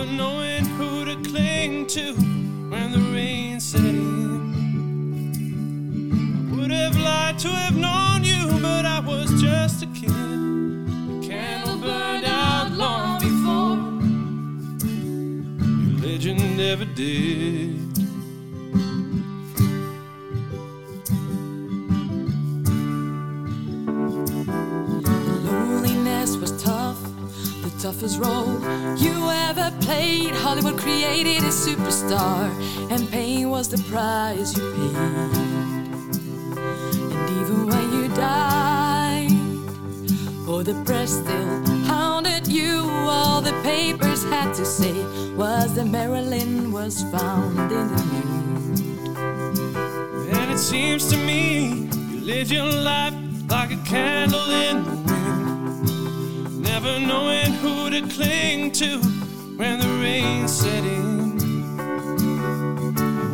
never 0.00 0.12
knowing 0.12 0.64
who 0.64 1.04
to 1.04 1.14
cling 1.28 1.86
to 1.86 2.14
when 2.70 2.92
the 2.92 2.98
rain 3.12 3.60
set 3.60 3.80
in. 3.80 4.50
I 6.50 6.56
would 6.56 6.70
have 6.70 6.96
liked 6.96 7.40
to 7.40 7.48
have 7.48 7.76
known 7.76 8.24
you, 8.24 8.46
but 8.62 8.86
I 8.86 9.00
was 9.00 9.30
just 9.42 9.82
a 9.82 9.86
kid. 9.86 10.08
The 10.08 11.28
candle 11.28 11.78
burned 11.78 12.24
out 12.24 12.72
long 12.72 13.18
before 13.20 13.76
your 15.82 15.98
legend 16.00 16.60
ever 16.60 16.86
did. 16.86 17.89
Toughest 27.80 28.18
role 28.18 28.60
you 28.98 29.30
ever 29.48 29.72
played. 29.80 30.34
Hollywood 30.34 30.78
created 30.78 31.42
a 31.42 31.48
superstar, 31.48 32.50
and 32.90 33.10
pain 33.10 33.48
was 33.48 33.70
the 33.70 33.78
price 33.90 34.54
you 34.54 34.70
paid. 34.74 34.96
And 37.14 37.30
even 37.40 37.66
when 37.68 37.92
you 37.94 38.08
died, 38.14 39.30
oh, 40.46 40.62
the 40.62 40.74
press 40.84 41.10
still 41.12 41.64
hounded 41.86 42.46
you. 42.46 42.86
All 43.08 43.40
the 43.40 43.54
papers 43.62 44.24
had 44.24 44.52
to 44.56 44.66
say 44.66 45.02
was 45.34 45.74
that 45.76 45.86
Marilyn 45.86 46.72
was 46.72 47.02
found 47.04 47.72
in 47.72 47.88
the 47.94 48.02
nude. 48.12 49.16
And 50.36 50.50
it 50.52 50.58
seems 50.58 51.08
to 51.08 51.16
me 51.16 51.88
you 52.10 52.20
lived 52.20 52.50
your 52.50 52.66
life 52.66 53.14
like 53.48 53.70
a 53.72 53.78
candle 53.86 54.50
in 54.50 54.84
the 54.84 54.90
wind, 54.90 55.09
never 56.72 57.00
knowing 57.00 57.52
who 57.54 57.90
to 57.90 58.00
cling 58.14 58.70
to 58.70 58.98
when 59.58 59.80
the 59.80 59.88
rain 60.00 60.46
set 60.46 60.84
in. 60.84 61.36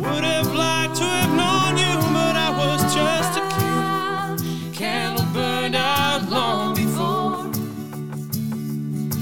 Would 0.01 0.23
have 0.23 0.51
liked 0.55 0.95
to 0.95 1.03
have 1.03 1.33
known 1.41 1.77
you, 1.77 1.95
but 2.17 2.35
I 2.47 2.49
was 2.61 2.81
just 2.99 3.33
a 3.41 3.43
kid. 3.55 4.73
Candle 4.73 5.27
burned 5.33 5.75
out 5.75 6.27
long 6.29 6.73
before 6.73 7.51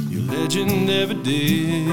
your 0.09 0.23
legend 0.31 0.89
ever 0.89 1.13
did. 1.13 1.87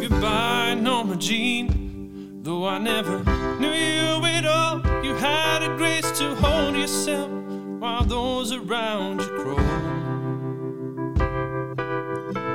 Goodbye, 0.00 0.74
Norma 0.74 1.14
Jean. 1.16 1.69
I 2.70 2.78
never 2.78 3.18
knew 3.58 3.72
you 3.72 4.24
at 4.26 4.46
all, 4.46 4.80
you 5.04 5.14
had 5.16 5.62
a 5.64 5.76
grace 5.76 6.08
to 6.18 6.36
hold 6.36 6.76
yourself 6.76 7.28
while 7.80 8.04
those 8.04 8.52
around 8.52 9.20
you 9.22 9.28
crawled. 9.40 9.58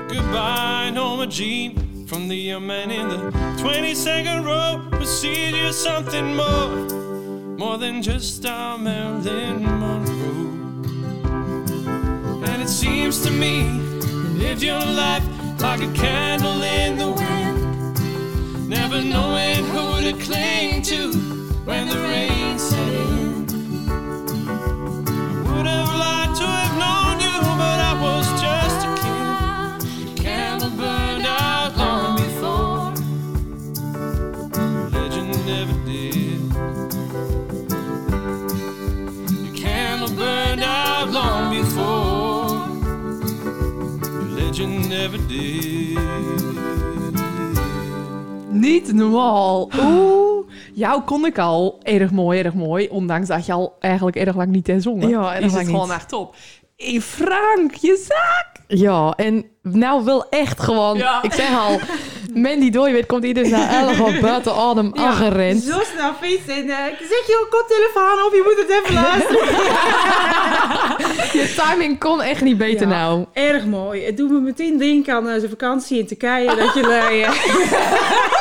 Goodbye, 0.07 0.91
Norma 0.93 1.27
Jean. 1.27 2.07
From 2.07 2.29
the 2.29 2.35
young 2.35 2.65
man 2.65 2.91
in 2.91 3.09
the 3.09 3.17
22nd 3.61 4.45
row, 4.45 4.81
sees 5.05 5.51
you 5.51 5.73
something 5.73 6.35
more, 6.35 6.75
more 7.57 7.77
than 7.77 8.01
just 8.01 8.45
our 8.45 8.77
Marilyn 8.77 9.63
Monroe. 9.63 10.53
And 12.47 12.61
it 12.61 12.69
seems 12.69 13.21
to 13.23 13.31
me 13.31 13.63
you 13.65 14.13
lived 14.39 14.63
your 14.63 14.79
life 14.79 15.25
like 15.59 15.81
a 15.81 15.91
candle 15.93 16.61
in 16.61 16.97
the 16.97 17.11
wind, 17.11 17.34
never 18.75 19.01
knowing 19.01 19.63
who 19.71 20.01
to 20.01 20.13
cling 20.25 20.81
to 20.81 21.11
when 21.63 21.87
the 21.87 21.97
rain 21.97 22.59
set 22.59 22.93
in. 22.93 23.45
I 25.17 25.49
would 25.49 25.65
have 25.65 25.93
liked 26.05 26.35
to 26.41 26.47
have 26.59 26.75
known 26.83 27.15
you, 27.25 27.37
but 27.61 27.79
I 27.91 27.93
was 28.05 28.25
just 28.45 28.79
a 28.87 28.91
kid. 29.01 30.17
Candle 30.23 30.71
burned 30.71 31.25
out 31.25 31.71
long 31.77 32.17
before 32.17 32.93
legend 34.95 35.33
never 35.51 35.75
did. 35.89 36.41
Your 39.45 39.55
candle 39.55 40.13
burned 40.21 40.63
out 40.63 41.07
long 41.11 41.43
before 41.57 42.67
your 44.11 44.27
legend 44.39 44.89
never 44.89 45.17
did. 45.17 46.54
Niet 48.59 48.93
normaal. 48.93 49.69
Oeh, 49.81 50.47
jou 50.73 51.01
kon 51.01 51.25
ik 51.25 51.37
al 51.39 51.79
erg 51.83 52.11
mooi, 52.11 52.39
erg 52.41 52.53
mooi. 52.53 52.87
Ondanks 52.87 53.27
dat 53.27 53.45
je 53.45 53.53
al 53.53 53.75
eigenlijk 53.79 54.15
erg 54.15 54.35
lang 54.35 54.49
niet 54.49 54.67
hebt 54.67 54.83
zongen. 54.83 55.09
Ja, 55.09 55.33
erg 55.35 55.45
is 55.45 55.51
lang 55.51 55.57
het 55.63 55.65
gewoon 55.71 55.87
niet. 55.87 55.95
echt 55.97 56.09
top. 56.09 56.35
Hey 56.77 57.01
Frank, 57.01 57.73
je 57.73 58.05
zaak! 58.07 58.47
Ja, 58.67 59.13
en 59.15 59.45
nou 59.61 60.03
wil 60.03 60.29
echt 60.29 60.59
gewoon... 60.61 60.97
Ja. 60.97 61.23
Ik 61.23 61.33
zeg 61.33 61.59
al, 61.59 61.79
Mandy 62.33 62.69
Dooiwit 62.69 63.05
komt 63.05 63.23
iedere 63.23 63.49
na 63.49 63.69
11 63.79 63.99
al 64.01 64.11
buiten 64.21 64.55
adem 64.55 64.91
aangerend. 64.95 65.63
Zo 65.63 65.79
snel 65.93 66.13
fietsen. 66.21 66.55
En, 66.55 66.69
eh, 66.69 66.85
zet 66.99 67.23
je 67.27 67.47
koptelefoon 67.49 68.25
op, 68.25 68.31
je 68.33 68.41
moet 68.45 68.67
het 68.67 68.81
even 68.83 68.93
luisteren. 69.03 69.53
Je 71.33 71.53
timing 71.69 71.99
kon 71.99 72.21
echt 72.21 72.41
niet 72.41 72.57
beter 72.57 72.87
Ja. 72.87 72.93
nou. 72.97 73.25
Erg 73.33 73.65
mooi. 73.65 74.05
Het 74.05 74.17
doet 74.17 74.29
me 74.31 74.39
meteen 74.39 74.77
denken 74.77 75.13
aan 75.13 75.27
eh, 75.29 75.37
zijn 75.37 75.49
vakantie 75.49 75.99
in 75.99 76.07
Turkije. 76.07 76.55
Dat 76.55 76.73
jullie 76.73 76.91
eh, 76.91 77.29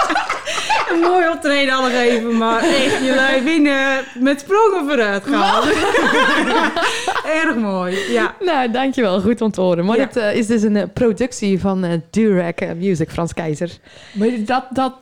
een 0.94 1.00
mooi 1.00 1.28
optreden 1.28 1.74
gegeven. 1.74 2.36
Maar 2.36 2.62
echt, 2.62 2.98
jullie 3.04 3.42
winnen 3.44 4.04
met 4.18 4.40
sprongen 4.40 4.88
vooruit 4.88 5.22
gaan. 5.26 5.62
Erg 7.42 7.56
mooi, 7.56 7.96
ja. 8.12 8.34
Nou, 8.40 8.70
dankjewel. 8.70 9.20
Goed 9.20 9.40
om 9.40 9.50
te 9.50 9.60
horen. 9.60 9.84
Maar 9.84 9.96
Ja. 9.98 10.04
dit 10.06 10.16
eh, 10.16 10.36
is 10.36 10.46
dus 10.46 10.62
een 10.62 10.76
eh, 10.76 10.84
productie 10.94 11.60
van 11.60 11.84
eh 11.84 11.92
Durac 12.10 12.60
Music, 12.76 13.10
Frans 13.10 13.34
Keizer. 13.34 13.70
Maar 14.12 14.28
dat, 14.44 14.64
dat, 14.70 14.92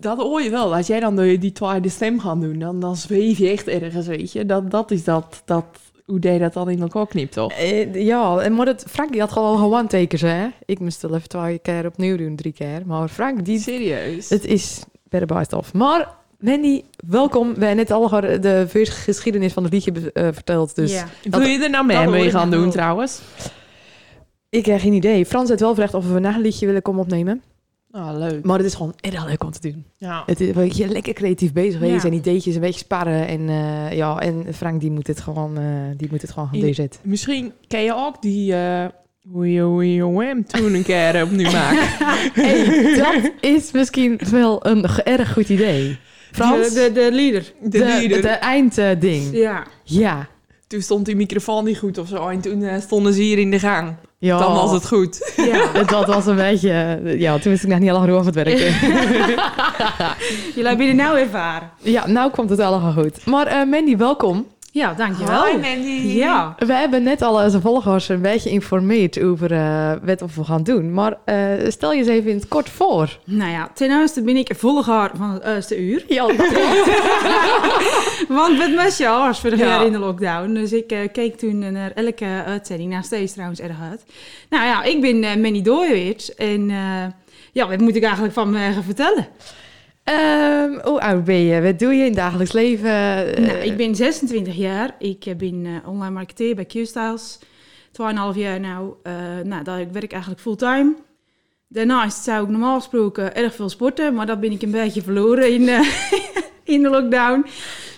dat 0.00 0.18
hoor 0.18 0.42
je 0.42 0.50
wel. 0.50 0.74
Als 0.74 0.86
jij 0.86 1.00
dan 1.00 1.16
die 1.16 1.38
die 1.38 1.52
tweede 1.52 1.88
stem 1.88 2.20
gaat 2.20 2.40
doen, 2.40 2.58
dan, 2.58 2.80
dan 2.80 2.96
zweef 2.96 3.38
je 3.38 3.48
echt 3.50 3.68
ergens, 3.68 4.06
weet 4.06 4.32
je. 4.32 4.46
Dat, 4.46 4.70
dat 4.70 4.90
is 4.90 5.04
dat, 5.04 5.42
dat, 5.44 5.64
hoe 6.04 6.18
deed 6.18 6.40
dat 6.40 6.52
dan 6.52 6.70
in 6.70 6.80
elkaar 6.80 7.06
knipt, 7.06 7.32
toch? 7.32 7.52
Eh, 7.52 7.94
ja, 7.94 8.38
en 8.38 8.54
maar 8.54 8.66
het, 8.66 8.84
Frank 8.90 9.12
die 9.12 9.20
had 9.20 9.32
gewoon 9.32 9.58
gewoon 9.58 9.86
tekens, 9.86 10.20
hè. 10.20 10.46
Ik 10.64 10.78
moest 10.80 11.02
het 11.02 11.12
even 11.14 11.28
twee 11.28 11.58
keer 11.58 11.86
opnieuw 11.86 12.16
doen, 12.16 12.36
drie 12.36 12.52
keer. 12.52 12.82
Maar 12.86 13.08
Frank, 13.08 13.44
die, 13.44 13.58
Serieus? 13.58 14.28
het 14.28 14.44
is 14.44 14.82
bij 15.12 15.20
de 15.20 15.34
best 15.34 15.52
of. 15.52 15.72
Maar 15.72 16.08
Mandy, 16.38 16.82
welkom. 17.06 17.54
We 17.54 17.64
hebben 17.64 17.76
net 17.76 17.90
al 17.90 18.08
de 18.20 18.66
geschiedenis 18.84 19.52
van 19.52 19.62
het 19.62 19.72
liedje 19.72 20.12
eh, 20.12 20.28
verteld. 20.32 20.74
Dus 20.74 20.92
ja. 20.92 21.06
Wil 21.22 21.40
je 21.40 21.62
er 21.62 21.70
nou 21.70 21.86
mee 21.86 21.96
dat 21.96 22.10
mee 22.10 22.24
ik 22.24 22.30
gaan 22.30 22.50
doen, 22.50 22.70
trouwens? 22.70 23.20
ik 24.48 24.66
heb 24.66 24.80
geen 24.80 24.92
idee. 24.92 25.26
Frans 25.26 25.48
heeft 25.48 25.60
wel 25.60 25.70
gevraagd 25.70 25.94
of 25.94 26.08
we 26.12 26.20
een 26.20 26.40
liedje 26.40 26.66
willen 26.66 26.82
komen 26.82 27.00
opnemen. 27.00 27.42
Ah, 27.90 28.16
leuk. 28.16 28.44
Maar 28.44 28.56
het 28.56 28.66
is 28.66 28.74
gewoon 28.74 28.94
erg 29.00 29.26
leuk 29.26 29.44
om 29.44 29.50
te 29.50 29.70
doen. 29.70 29.84
Ja. 29.96 30.22
Het 30.26 30.40
is 30.40 30.54
weet 30.54 30.76
je, 30.76 30.88
lekker 30.88 31.12
creatief 31.14 31.52
bezig 31.52 31.80
Ja. 31.80 31.86
wezen 31.86 32.10
en 32.10 32.16
ideetjes 32.16 32.54
een 32.54 32.60
beetje 32.60 32.78
sparren. 32.78 33.26
En, 33.26 33.48
eh, 33.48 33.92
ja, 33.92 34.20
en 34.20 34.54
Frank 34.54 34.80
die 34.80 34.90
moet 34.90 35.06
het 35.06 35.20
gewoon, 35.20 35.58
eh, 35.58 35.64
die 35.96 36.08
moet 36.10 36.22
het 36.22 36.30
gewoon 36.30 36.48
gaan 36.48 36.60
doorzetten. 36.60 37.00
Misschien 37.04 37.52
kan 37.68 37.82
je 37.82 37.94
ook 37.94 38.22
die... 38.22 38.54
eh 38.54 38.86
hoe 39.30 40.00
hoe 40.00 40.24
hem 40.24 40.46
toen 40.46 40.74
een 40.74 40.82
keer 40.82 41.22
opnieuw 41.22 41.50
maken. 41.50 41.88
Hey, 42.42 42.94
dat 42.96 43.30
is 43.40 43.70
misschien 43.72 44.20
wel 44.30 44.66
een 44.66 44.84
erg 45.04 45.32
goed 45.32 45.48
idee. 45.48 45.98
Frans, 46.32 46.68
De, 46.74 46.74
de, 46.74 46.92
de 46.92 47.12
leader. 47.12 47.52
De, 47.60 47.68
de, 48.08 48.20
de 48.20 48.28
eindding. 48.28 49.28
Ja. 49.32 49.64
Ja. 49.84 50.26
Toen 50.66 50.82
stond 50.82 51.06
die 51.06 51.16
microfoon 51.16 51.64
niet 51.64 51.78
goed 51.78 51.98
of 51.98 52.08
zo. 52.08 52.28
En 52.28 52.40
toen 52.40 52.62
eh, 52.62 52.80
stonden 52.80 53.12
ze 53.12 53.20
hier 53.22 53.38
in 53.38 53.50
de 53.50 53.58
gang. 53.58 53.94
ja. 54.18 54.38
Dan 54.38 54.52
was 54.54 54.72
het 54.72 54.86
goed. 54.86 55.32
ja. 55.36 55.72
Dat 55.82 56.06
was 56.06 56.26
een 56.26 56.36
beetje... 56.36 57.00
eh, 57.04 57.20
Ja, 57.20 57.38
toen 57.38 57.50
wist 57.52 57.64
ik 57.64 57.68
nog 57.70 57.78
niet 57.78 57.90
al 57.90 58.00
hoe 58.06 58.10
over 58.10 58.26
het 58.26 58.34
werken. 58.34 58.58
Jullie 60.54 60.68
hebben 60.68 60.86
het 60.86 60.96
nou 60.96 61.18
ervaren. 61.18 61.70
ja, 61.82 62.06
nou 62.06 62.30
komt 62.30 62.50
het 62.50 62.60
allemaal 62.60 62.92
goed. 62.92 63.26
Maar 63.26 63.46
eh, 63.46 63.64
Mandy, 63.66 63.96
welkom. 63.96 64.46
Ja, 64.74 64.94
dankjewel. 64.94 65.44
Hi, 65.46 65.52
Mandy. 65.58 65.88
Ja. 66.16 66.54
We 66.58 66.72
hebben 66.72 67.02
net 67.02 67.22
al 67.22 67.42
onze 67.44 67.60
volgers 67.60 68.08
een 68.08 68.20
beetje 68.22 68.48
geïnformeerd 68.48 69.20
over 69.22 69.52
eh, 69.52 69.92
wat 70.02 70.22
of 70.22 70.34
we 70.34 70.44
gaan 70.44 70.62
doen. 70.62 70.92
Maar 70.92 71.16
eh, 71.24 71.70
stel 71.70 71.92
je 71.92 71.98
eens 71.98 72.08
even 72.08 72.30
in 72.30 72.36
het 72.36 72.48
kort 72.48 72.68
voor. 72.68 73.18
Nou 73.24 73.50
ja, 73.50 73.70
ten 73.74 73.90
eerste 74.00 74.22
ben 74.22 74.36
ik 74.36 74.52
volger 74.56 75.10
van 75.14 75.30
het 75.30 75.44
eerste 75.44 75.80
uur. 75.80 76.04
Ja, 76.08 76.26
dat 76.26 76.36
klopt. 76.36 76.90
Want 78.38 78.58
met 78.58 78.74
mijn 78.74 78.90
was 78.98 79.40
vorig 79.40 79.58
Ja. 79.58 79.66
jaar 79.66 79.86
in 79.86 79.92
de 79.92 79.98
lockdown. 79.98 80.52
Dus 80.54 80.72
ik 80.72 80.90
eh, 80.92 80.98
keek 81.12 81.38
toen 81.38 81.72
naar 81.72 81.90
elke 81.90 82.42
uitzending. 82.46 82.92
Nog 82.94 83.04
steeds 83.04 83.32
trouwens 83.32 83.60
erg 83.60 83.76
uit. 83.90 84.04
Nou 84.50 84.64
ja, 84.64 84.82
ik 84.82 85.00
ben 85.00 85.24
eh 85.24 85.36
Manny 85.36 85.62
Dooiwits. 85.62 86.34
En 86.34 86.70
eh, 86.70 86.76
ja, 87.52 87.68
wat 87.68 87.80
moet 87.80 87.96
ik 87.96 88.02
eigenlijk 88.02 88.34
van 88.34 88.50
me 88.50 88.58
gaan 88.72 88.82
vertellen? 88.84 89.26
Ehm, 90.04 90.78
hoe 90.82 91.00
oud 91.00 91.24
ben 91.24 91.40
je? 91.40 91.62
Wat 91.62 91.78
doe 91.78 91.92
je 91.92 91.98
in 92.00 92.04
het 92.04 92.14
dagelijks 92.14 92.52
leven? 92.52 92.90
Nou, 93.42 93.58
ik 93.58 93.76
ben 93.76 93.94
26 93.94 94.54
jaar. 94.54 94.94
Ik 94.98 95.34
ben 95.38 95.66
eh, 95.66 95.88
online 95.88 96.10
marketeer 96.14 96.54
bij 96.54 96.64
Q-Styles. 96.64 97.38
2,5 97.92 98.38
jaar 98.38 98.60
nou. 98.60 98.94
Eh, 99.02 99.12
nou, 99.44 99.64
dat, 99.64 99.78
ik 99.78 99.90
werk 99.92 100.12
eigenlijk 100.12 100.42
fulltime. 100.42 100.94
Daarnaast 101.68 102.22
zou 102.24 102.44
ik 102.44 102.50
normaal 102.50 102.78
gesproken 102.78 103.34
erg 103.34 103.54
veel 103.54 103.68
sporten, 103.68 104.14
maar 104.14 104.26
dat 104.26 104.40
ben 104.40 104.52
ik 104.52 104.62
een 104.62 104.70
beetje 104.70 105.02
verloren 105.02 105.52
in, 105.52 105.68
eh, 105.68 105.80
in 106.74 106.82
de 106.82 106.88
lockdown. 106.88 107.46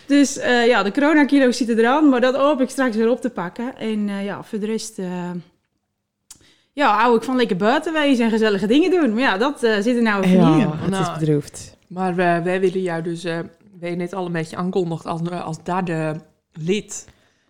Dus 0.07 0.39
eh, 0.39 0.67
ja, 0.67 0.83
de 0.83 0.93
coronakilo's 0.93 1.57
zitten 1.57 1.79
eraan, 1.79 2.09
maar 2.09 2.21
dat 2.21 2.35
hoop 2.37 2.61
ik 2.61 2.69
straks 2.71 2.97
weer 2.97 3.11
op 3.11 3.21
te 3.21 3.31
pakken. 3.31 3.77
En 3.77 4.09
eh, 4.09 4.25
ja, 4.25 4.43
voor 4.43 4.59
de 4.59 4.67
rest 4.67 4.99
eh, 4.99 5.31
ja, 6.73 6.97
hou 6.99 7.17
ik 7.17 7.23
van 7.23 7.37
lekker 7.37 7.57
buiten 7.57 7.93
wezen 7.93 8.25
en 8.25 8.31
gezellige 8.31 8.67
dingen 8.67 8.91
doen. 8.91 9.13
Maar 9.13 9.23
ja, 9.23 9.39
dat 9.39 9.63
eh, 9.63 9.75
zit 9.81 9.97
er 9.97 10.03
nou 10.03 10.23
even 10.25 10.39
niet 10.39 10.49
in. 10.55 10.59
ja, 10.59 10.71
het 10.77 10.93
is 10.93 10.99
Nou, 10.99 11.19
bedroefd. 11.19 11.74
Maar 11.95 12.19
eh, 12.19 12.43
wij 12.43 12.61
willen 12.61 12.83
jou 12.83 13.03
dus, 13.03 13.25
eh 13.25 13.39
wij 13.81 13.95
net 13.95 14.15
al 14.15 14.27
een 14.27 14.33
beetje 14.33 14.57
aankondigd 14.57 15.07
als, 15.07 15.21
als 15.31 15.63
derde 15.63 16.21
lid 16.53 17.07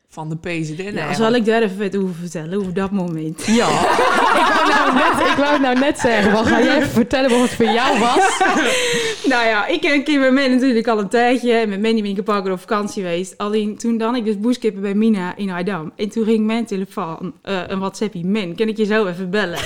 van 0.08 0.28
de 0.28 0.36
PZD. 0.36 0.94
Ja, 0.94 1.14
zal 1.14 1.34
ik 1.34 1.44
daar 1.44 1.62
even 1.62 1.78
wat 1.78 1.96
over 1.96 2.14
vertellen, 2.14 2.58
over 2.58 2.74
dat 2.74 2.90
moment? 2.90 3.46
Ja, 3.60 3.68
ik, 4.40 4.64
wou 4.66 4.92
nou 4.92 4.94
net, 4.94 5.26
ik 5.26 5.36
wou 5.36 5.52
het 5.52 5.60
nou 5.60 5.78
net 5.78 5.98
zeggen. 5.98 6.32
Wat 6.32 6.46
ga 6.46 6.62
jij 6.62 6.76
even 6.76 6.88
vertellen 6.88 7.30
wat 7.30 7.40
het 7.40 7.50
voor 7.50 7.64
jou 7.64 7.98
was? 7.98 8.42
Nou 9.32 9.46
ja, 9.46 9.66
ik 9.66 9.80
ken 9.80 10.04
Kim 10.04 10.22
en 10.22 10.34
Men 10.34 10.50
natuurlijk 10.50 10.88
al 10.88 10.98
een 10.98 11.08
tijdje. 11.08 11.66
Met 11.66 11.80
Manny 11.80 12.02
ben 12.02 12.10
ik 12.10 12.18
een 12.18 12.24
paar 12.24 12.42
keer 12.42 12.52
op 12.52 12.60
vakantie 12.60 13.02
geweest. 13.02 13.38
Alleen 13.38 13.76
toen 13.76 13.98
dan 13.98 14.16
ik 14.16 14.24
dus 14.24 14.38
boeskippen 14.38 14.82
bij 14.82 14.94
Mina 14.94 15.36
in 15.36 15.50
Aydam. 15.50 15.92
En 15.96 16.08
toen 16.08 16.24
ging 16.24 16.46
mijn 16.46 16.64
telefoon, 16.64 17.34
eh, 17.42 17.60
een 17.66 17.78
WhatsAppie. 17.78 18.24
Men, 18.24 18.56
kan 18.56 18.68
ik 18.68 18.76
je 18.76 18.84
zo 18.84 19.06
even 19.06 19.30
bellen? 19.30 19.58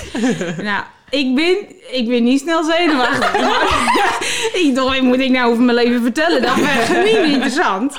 nou, 0.63 0.85
ik 1.11 1.35
ben, 1.35 1.57
ik 1.91 2.09
ben 2.09 2.25
niet 2.25 2.41
snel 2.41 2.65
zenuwachtig. 2.65 3.33
maar 3.41 4.19
ik 4.63 4.75
dacht, 4.75 4.89
wat 4.89 5.03
moet 5.03 5.19
ik 5.19 5.31
nou 5.31 5.51
over 5.51 5.63
mijn 5.63 5.77
leven 5.77 6.03
vertellen? 6.03 6.43
Dat 6.43 6.55
werd 6.55 7.05
niet 7.13 7.33
interessant. 7.33 7.97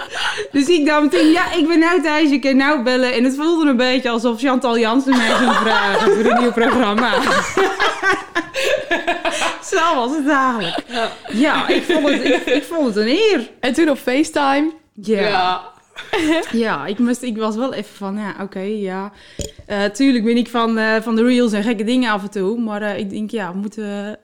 Dus 0.51 0.67
ik 0.67 0.85
dacht 0.85 1.01
meteen, 1.01 1.31
ja, 1.31 1.53
ik 1.53 1.67
ben 1.67 1.79
nou 1.79 2.01
thuis, 2.01 2.31
ik 2.31 2.41
kan 2.41 2.57
nou 2.57 2.83
bellen. 2.83 3.13
En 3.13 3.23
het 3.23 3.35
voelde 3.35 3.69
een 3.69 3.77
beetje 3.77 4.09
alsof 4.09 4.39
Chantal 4.39 4.79
Jansen 4.79 5.17
mij 5.17 5.29
ging 5.29 5.53
vragen 5.53 6.11
voor 6.11 6.25
een 6.31 6.39
nieuw 6.39 6.51
programma. 6.51 7.11
Zo 9.71 9.95
was 9.95 10.11
het 10.15 10.27
eigenlijk. 10.27 10.77
Ja, 11.31 11.67
ik 11.67 11.83
vond 11.83 12.09
het, 12.09 12.23
ik, 12.23 12.45
ik 12.45 12.63
vond 12.63 12.85
het 12.85 12.95
een 12.95 13.07
eer. 13.07 13.49
En 13.59 13.73
toen 13.73 13.89
op 13.89 13.97
FaceTime. 13.97 14.71
Ja, 14.93 15.21
ja. 15.21 15.61
Ja. 16.51 16.85
ik, 16.85 16.99
moest, 16.99 17.21
ik 17.21 17.37
was 17.37 17.55
wel 17.55 17.73
even 17.73 17.95
van, 17.95 18.17
ja, 18.17 18.35
oké, 18.41 18.59
ja. 18.59 19.11
Eh, 19.65 19.83
tuurlijk 19.83 20.23
ben 20.23 20.37
ik 20.37 20.47
van, 20.47 20.77
eh, 20.77 21.01
van 21.01 21.15
de 21.15 21.23
reels 21.23 21.51
en 21.51 21.63
gekke 21.63 21.83
dingen 21.83 22.11
af 22.11 22.23
en 22.23 22.29
toe. 22.29 22.59
Maar 22.59 22.81
eh, 22.81 22.97
ik 22.97 23.09
denk, 23.09 23.31
ja, 23.31 23.51
we 23.51 23.57
moeten... 23.57 24.19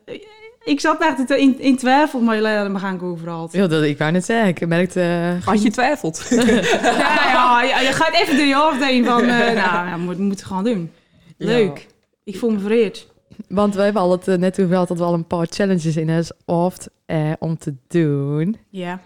ik 0.63 0.79
zat 0.79 1.01
echt 1.01 1.29
in, 1.29 1.59
in 1.59 1.77
twijfel, 1.77 2.19
maar 2.19 2.41
laten 2.41 2.73
we 2.73 2.79
gaan 2.79 3.01
overal. 3.01 3.49
Ja, 3.51 3.67
dat, 3.67 3.83
ik 3.83 3.97
wou 3.97 4.11
net 4.11 4.25
zeggen, 4.25 4.47
ik 4.47 4.67
merkte... 4.67 5.37
Had 5.45 5.63
je 5.63 5.71
twijfelt? 5.71 6.27
Ja, 6.29 7.61
ja, 7.61 7.63
ja, 7.63 7.79
je 7.79 7.91
gaat 7.91 8.13
even 8.13 8.37
door 8.37 8.45
je 8.45 8.55
hoofd 8.55 8.83
heen 8.83 9.05
van, 9.05 9.21
eh, 9.21 9.27
nou, 9.27 9.55
ja, 9.55 9.99
we 10.07 10.21
moeten 10.21 10.45
gewoon 10.45 10.63
doen. 10.63 10.91
Leuk. 11.37 11.87
Ik 12.23 12.37
voel 12.37 12.49
me 12.49 12.59
vereerd. 12.59 13.07
Want 13.47 13.75
we 13.75 13.81
hebben 13.81 14.01
al 14.01 14.11
het 14.11 14.25
net 14.25 14.59
over 14.59 14.71
gehad 14.71 14.87
dat 14.87 14.97
we 14.97 15.03
al 15.03 15.13
een 15.13 15.27
paar 15.27 15.47
challenges 15.49 15.97
in 15.97 16.09
ons 16.09 16.31
hoofd 16.45 16.89
eh, 17.05 17.31
om 17.39 17.57
te 17.57 17.73
doen. 17.87 18.57
Ja. 18.69 18.99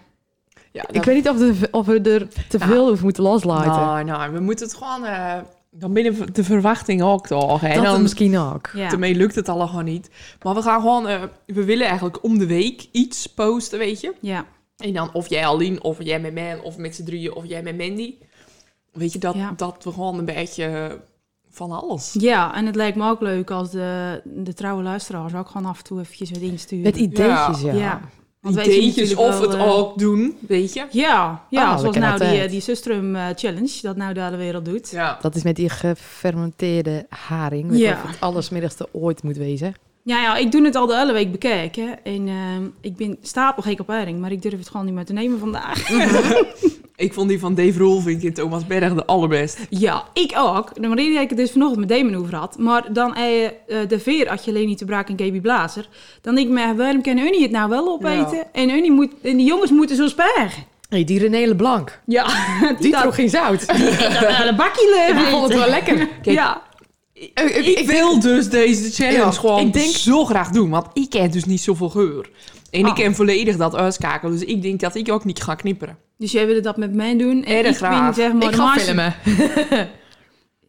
Ja, 0.72 0.84
Ik 0.90 1.04
weet 1.04 1.14
niet 1.14 1.28
of, 1.28 1.36
de, 1.38 1.68
of 1.70 1.86
we 1.86 2.00
er 2.00 2.28
te 2.48 2.58
Nou. 2.58 2.70
veel 2.70 2.88
over 2.88 3.04
moeten 3.04 3.22
loslaten. 3.22 3.70
Nou, 3.70 4.04
nou, 4.04 4.32
we 4.32 4.40
moeten 4.40 4.66
het 4.66 4.76
gewoon... 4.76 5.04
eh, 5.04 5.36
dan 5.70 5.92
binnen 5.92 6.32
de 6.32 6.44
verwachting 6.44 7.02
ook 7.02 7.26
toch. 7.26 7.60
hè. 7.60 7.68
dat 7.68 7.76
En 7.76 7.82
dan, 7.82 8.02
misschien 8.02 8.38
ook. 8.38 8.70
ja. 8.74 8.88
Daarmee 8.88 9.14
lukt 9.14 9.34
het 9.34 9.48
al 9.48 9.66
gewoon 9.68 9.84
niet. 9.84 10.10
Maar 10.42 10.54
we 10.54 10.62
gaan 10.62 10.80
gewoon... 10.80 11.08
eh, 11.08 11.22
we 11.46 11.64
willen 11.64 11.86
eigenlijk 11.86 12.24
om 12.24 12.38
de 12.38 12.46
week 12.46 12.88
iets 12.92 13.26
posten, 13.26 13.78
weet 13.78 14.00
je. 14.00 14.14
Ja. 14.20 14.44
En 14.76 14.92
dan 14.92 15.10
of 15.12 15.28
jij 15.28 15.46
alleen, 15.46 15.82
of 15.82 16.02
jij 16.02 16.20
met 16.20 16.34
Man, 16.34 16.60
of 16.62 16.76
met 16.76 16.94
z'n 16.94 17.04
drieën, 17.04 17.34
of 17.34 17.44
jij 17.46 17.62
met 17.62 17.76
Mandy. 17.78 18.14
Weet 18.92 19.12
je, 19.12 19.18
dat, 19.18 19.34
Ja. 19.34 19.52
dat 19.56 19.84
we 19.84 19.92
gewoon 19.92 20.18
een 20.18 20.24
beetje 20.24 20.98
van 21.50 21.70
alles. 21.70 22.14
ja, 22.18 22.54
en 22.54 22.66
het 22.66 22.74
lijkt 22.74 22.96
me 22.96 23.08
ook 23.08 23.20
leuk 23.20 23.50
als 23.50 23.70
de, 23.70 24.20
de 24.24 24.54
trouwe 24.54 24.82
luisteraars 24.82 25.34
ook 25.34 25.48
gewoon 25.48 25.66
af 25.70 25.78
en 25.78 25.84
toe 25.84 26.00
eventjes 26.00 26.30
wat 26.30 26.40
insturen. 26.40 26.84
Met 26.84 26.96
ideetjes, 26.96 27.60
ja. 27.60 27.72
Ja. 27.72 28.00
Want 28.40 28.54
wij 28.54 28.64
zien 28.64 28.82
Ideetjes 28.82 29.14
of 29.14 29.38
wel, 29.38 29.50
het 29.50 29.54
eh, 29.54 29.78
ook 29.78 29.98
doen, 29.98 30.36
weet 30.46 30.72
je. 30.72 30.86
Ja, 30.90 31.44
ja 31.50 31.64
Ah, 31.64 31.78
zoals 31.78 31.96
nou 31.96 32.18
die, 32.18 32.40
eh, 32.40 32.50
die 32.50 32.60
Sustrum 32.60 33.16
eh, 33.16 33.26
Challenge, 33.34 33.78
dat 33.82 33.96
nou 33.96 34.14
de 34.14 34.20
hele 34.20 34.36
wereld 34.36 34.64
doet. 34.64 34.90
Ja. 34.90 35.18
Dat 35.20 35.34
is 35.34 35.42
met 35.42 35.56
die 35.56 35.68
gefermenteerde 35.68 37.06
haring. 37.08 37.78
Ja. 37.78 37.92
of 37.92 38.10
het 38.10 38.20
allersmiddigste 38.20 38.88
ooit 38.92 39.22
moet 39.22 39.36
wezen. 39.36 39.74
Ja, 40.02 40.22
ja, 40.22 40.36
ik 40.36 40.52
doe 40.52 40.64
het 40.64 40.74
al 40.74 40.86
de 40.86 40.96
hele 40.96 41.12
week 41.12 41.32
bekijken. 41.32 42.04
En 42.04 42.28
ehm, 42.28 42.62
ik 42.80 42.96
ben 42.96 43.16
stapelgek 43.22 43.80
op 43.80 43.88
haring, 43.88 44.20
maar 44.20 44.32
ik 44.32 44.42
durf 44.42 44.58
het 44.58 44.68
gewoon 44.68 44.86
niet 44.86 44.94
meer 44.94 45.04
te 45.04 45.12
nemen 45.12 45.38
vandaag. 45.38 45.88
Ik 47.00 47.12
vond 47.14 47.28
die 47.28 47.38
van 47.38 47.54
Dave 47.54 47.78
Rolvink 47.78 48.22
in 48.22 48.32
Thomas 48.34 48.66
Berg 48.66 48.94
de 48.94 49.06
allerbest. 49.06 49.58
ja, 49.68 50.04
ik 50.12 50.32
ook. 50.36 50.74
De 50.74 50.94
reden 50.94 51.14
dat 51.14 51.22
ik 51.22 51.28
het 51.28 51.38
dus 51.38 51.50
vanochtend 51.50 51.80
met 51.80 51.88
Damon 51.98 52.14
over 52.14 52.34
had. 52.36 52.58
Maar 52.58 52.92
dan 52.92 53.14
eh, 53.14 53.44
eh, 53.44 53.50
de 53.88 53.98
veer 54.00 54.28
had 54.28 54.44
je 54.44 54.50
alleen 54.50 54.66
niet 54.66 54.78
te 54.78 54.84
braak 54.84 55.08
en 55.08 55.18
Gaby 55.18 55.40
Blazer. 55.40 55.88
Dan 56.22 56.34
denk 56.34 56.46
ik 56.46 56.52
me, 56.52 56.74
waarom 56.74 57.02
kan 57.02 57.18
Unie 57.18 57.42
het 57.42 57.50
nou 57.50 57.68
wel 57.68 57.88
opeten? 57.88 58.52
En, 58.52 58.70
Unie 58.70 58.92
moet, 58.92 59.10
en 59.22 59.36
die 59.36 59.46
jongens 59.46 59.70
moeten 59.70 59.96
zo 59.96 60.08
spergen. 60.08 60.64
Hey, 60.88 61.04
die 61.04 61.18
René 61.18 61.46
Leblanc. 61.46 62.00
Ja, 62.06 62.26
Die 62.80 62.90
dat, 62.90 63.00
trok 63.00 63.14
geen 63.14 63.30
zout. 63.30 63.66
dat 63.66 63.76
hele 63.76 64.54
bakje 64.56 65.04
Ik 65.08 65.14
leven. 65.14 65.30
vond 65.30 65.48
het 65.48 65.58
wel 65.58 65.68
lekker. 65.68 65.96
Kijk, 66.22 66.36
Ja, 66.36 66.62
Ik, 67.12 67.56
ik 67.78 67.86
wil 67.86 68.20
dus 68.20 68.48
deze 68.48 68.90
challenge 68.90 69.18
Ja, 69.24 69.30
gewoon 69.30 69.66
ik 69.66 69.72
denk- 69.72 69.94
zo 69.94 70.24
graag 70.24 70.50
doen, 70.50 70.70
want 70.70 70.86
ik 70.92 71.10
ken 71.10 71.30
dus 71.30 71.44
niet 71.44 71.60
zoveel 71.60 71.88
geur. 71.88 72.30
En 72.70 72.82
Oh. 72.82 72.88
ik 72.88 72.94
ken 72.94 73.14
volledig 73.14 73.56
dat 73.56 73.74
uitschakelen, 73.74 74.32
dus 74.38 74.44
ik 74.44 74.62
denk 74.62 74.80
dat 74.80 74.94
ik 74.94 75.12
ook 75.12 75.24
niet 75.24 75.42
ga 75.42 75.54
knipperen. 75.54 75.96
dus 76.18 76.32
jij 76.32 76.46
wilde 76.46 76.60
dat 76.60 76.76
met 76.76 76.94
mij 76.94 77.16
doen. 77.18 77.44
En 77.44 77.56
Erg 77.56 77.68
ik 77.68 77.76
graag. 77.76 78.04
ben 78.04 78.14
zeg 78.14 78.32
maar 78.32 78.42
Ik 78.48 78.54
ga 78.54 78.74
filmen. 78.78 79.14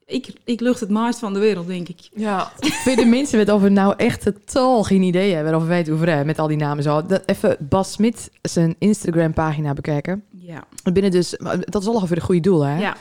Ik, 0.06 0.34
ik 0.46 0.60
lucht 0.60 0.80
het 0.80 0.90
maarst 0.90 1.20
van 1.20 1.34
de 1.34 1.40
wereld, 1.40 1.68
denk 1.68 1.88
ik. 1.88 2.00
Ja, 2.16 2.52
Voor 2.60 2.96
de 2.96 3.06
mensen 3.06 3.38
met 3.38 3.50
of 3.52 3.62
we 3.62 3.70
nou 3.70 3.94
echt 3.98 4.22
totaal 4.24 4.84
geen 4.84 5.02
idee 5.02 5.34
hebben 5.34 5.56
of 5.56 5.62
we 5.62 5.68
weten 5.68 5.94
over 5.94 6.08
hebben 6.08 6.26
met 6.26 6.40
al 6.40 6.48
die 6.48 6.58
namen 6.58 6.84
zo. 6.84 7.06
Dat, 7.06 7.24
even 7.26 7.56
Bas 7.60 7.92
Smit 7.92 8.32
zijn 8.42 8.76
Instagram 8.80 9.34
pagina 9.34 9.74
bekijken. 9.74 10.24
Ja, 10.32 10.64
Binnen 10.94 11.12
dus, 11.12 11.36
dat 11.60 11.82
is 11.82 11.88
al 11.88 12.08
voor 12.08 12.16
de 12.16 12.22
goede 12.22 12.42
doel 12.42 12.62
hè? 12.66 12.80
ja. 12.80 12.96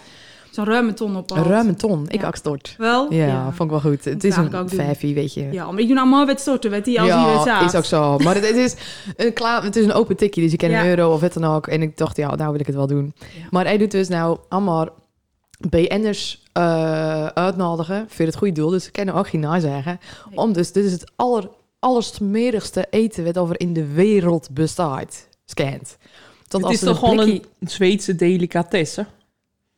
Zo'n 0.50 0.64
ruime 0.64 0.92
ton 0.92 1.16
op. 1.16 1.30
Een 1.30 1.42
ruime 1.44 1.74
ton. 1.74 2.04
Ik 2.08 2.20
Ja. 2.20 2.26
ook 2.26 2.36
stort. 2.36 2.74
Wel? 2.78 3.12
Ja, 3.12 3.44
vond 3.52 3.60
ik 3.72 3.80
wel 3.82 3.92
goed. 3.92 4.04
Het 4.04 4.24
is 4.24 4.36
een 4.36 4.68
vijfie, 4.68 5.14
weet 5.14 5.34
je. 5.34 5.48
Ja, 5.52 5.70
maar 5.70 5.80
ik 5.80 5.86
doe 5.86 5.96
nou 5.96 6.08
maar 6.08 6.26
wat 6.26 6.40
storten, 6.40 6.70
wat 6.70 6.84
die 6.84 7.00
als 7.00 7.08
die 7.10 7.18
het 7.18 7.44
Ja, 7.44 7.64
is 7.64 7.74
ook 7.74 7.84
zo. 7.84 8.18
Maar 8.18 8.34
het, 8.34 8.46
het 8.46 8.56
is 8.56 8.74
een 9.16 9.32
klaar, 9.32 9.62
het 9.62 9.76
is 9.76 9.84
een 9.84 9.92
open 9.92 10.16
tikje, 10.16 10.40
dus 10.42 10.50
je 10.50 10.56
kan 10.56 10.70
Ja. 10.70 10.80
een 10.80 10.86
euro 10.88 11.12
of 11.12 11.20
wat 11.20 11.32
dan 11.32 11.44
ook. 11.44 11.66
En 11.66 11.82
ik 11.82 11.96
dacht, 11.96 12.16
ja, 12.16 12.34
nou 12.34 12.50
wil 12.50 12.60
ik 12.60 12.66
het 12.66 12.74
wel 12.76 12.86
doen. 12.86 13.14
Ja. 13.18 13.26
Maar 13.50 13.64
hij 13.64 13.78
doet 13.78 13.90
dus 13.90 14.08
nou 14.08 14.38
allemaal 14.48 14.88
BN'ers 15.68 16.42
eh 16.52 17.26
uitnodigen 17.26 18.04
voor 18.08 18.26
het 18.26 18.36
goede 18.36 18.54
doel. 18.54 18.70
Dus 18.70 18.86
ik 18.86 18.92
kan 18.92 19.06
er 19.06 19.14
ook 19.14 19.28
geen 19.28 19.40
na 19.40 19.60
zeggen. 19.60 20.00
Nee. 20.28 20.38
Om 20.38 20.52
dus, 20.52 20.72
dit 20.72 20.84
is 20.84 20.92
het 20.92 21.12
aller, 21.16 21.48
allersmerigste 21.78 22.86
eten 22.90 23.24
wat 23.24 23.38
over 23.38 23.60
in 23.60 23.72
de 23.72 23.86
wereld 23.86 24.48
bestaat. 24.52 25.28
Scant. 25.44 25.96
Tot 26.48 26.62
het 26.62 26.70
is 26.72 26.80
toch 26.80 26.98
gewoon 26.98 27.16
blikkie- 27.16 27.42
een 27.60 27.68
Zweedse 27.68 28.14
delicatesse? 28.14 29.06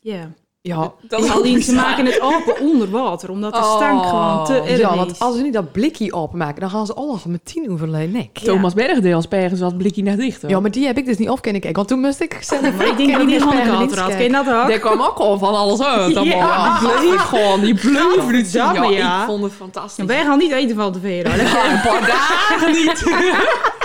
Ja. 0.00 0.30
Ja, 0.68 0.92
Dat 1.08 1.30
Alleen 1.30 1.62
ze 1.62 1.72
maken 1.74 2.06
het 2.06 2.20
open 2.20 2.60
onder 2.60 2.90
water, 2.90 3.30
omdat 3.30 3.52
de 3.52 3.58
stank 3.76 4.00
Oh. 4.00 4.08
gewoon 4.08 4.44
te 4.44 4.70
erg 4.70 4.78
ja, 4.78 4.96
want 4.96 5.18
als 5.18 5.36
ze 5.36 5.42
niet 5.42 5.52
dat 5.52 5.72
blikje 5.72 6.12
openmaken, 6.12 6.60
dan 6.60 6.70
gaan 6.70 6.86
ze 6.86 6.94
allemaal 6.94 7.20
met 7.26 7.44
tien 7.44 7.70
over 7.70 7.88
nek. 7.88 8.28
Ja. 8.32 8.44
Thomas 8.44 8.74
Berg 8.74 9.00
deed 9.00 9.14
als 9.14 9.28
Bergen 9.28 9.56
zat 9.56 9.76
blikje 9.78 10.02
naar 10.02 10.16
dicht. 10.16 10.42
hoor. 10.42 10.50
Ja, 10.50 10.60
maar 10.60 10.70
die 10.70 10.86
heb 10.86 10.98
ik 10.98 11.06
dus 11.06 11.16
niet 11.18 11.28
op 11.28 11.42
kunnen 11.42 11.60
kijken. 11.60 11.78
Want 11.78 11.88
toen 11.88 12.00
moest 12.00 12.20
ik 12.20 12.38
zelf... 12.40 12.60
Maar 12.60 12.86
ik 12.86 12.96
denk 12.96 13.12
dat 13.12 13.26
die 13.26 13.38
kat 13.38 13.98
had. 13.98 14.08
Ken 14.10 14.22
je 14.22 14.30
dat 14.30 14.46
ook? 14.46 14.68
Daar 14.68 14.78
kwam 14.78 15.00
ook 15.00 15.18
al 15.18 15.38
van 15.38 15.54
alles 15.54 15.82
uit. 15.82 16.16
allemaal. 16.16 16.36
Ja. 16.38 16.78
Die 16.80 16.88
bleef 16.88 17.20
gewoon, 17.20 17.60
die 17.60 17.74
bleef 17.74 18.52
jammer, 18.52 18.90
Ja, 18.90 18.96
ja. 18.98 19.20
ik 19.20 19.26
vond 19.26 19.42
het 19.42 19.52
fantastisch. 19.52 20.04
Wij 20.04 20.24
gaan 20.24 20.38
niet 20.38 20.52
eten 20.52 20.76
van 20.76 20.92
hoor. 20.92 21.22
Dat 21.24 21.34
Ja, 21.34 21.72
een 21.72 21.80
paar 21.80 22.06
dagen 22.06 22.72
niet. 22.72 23.02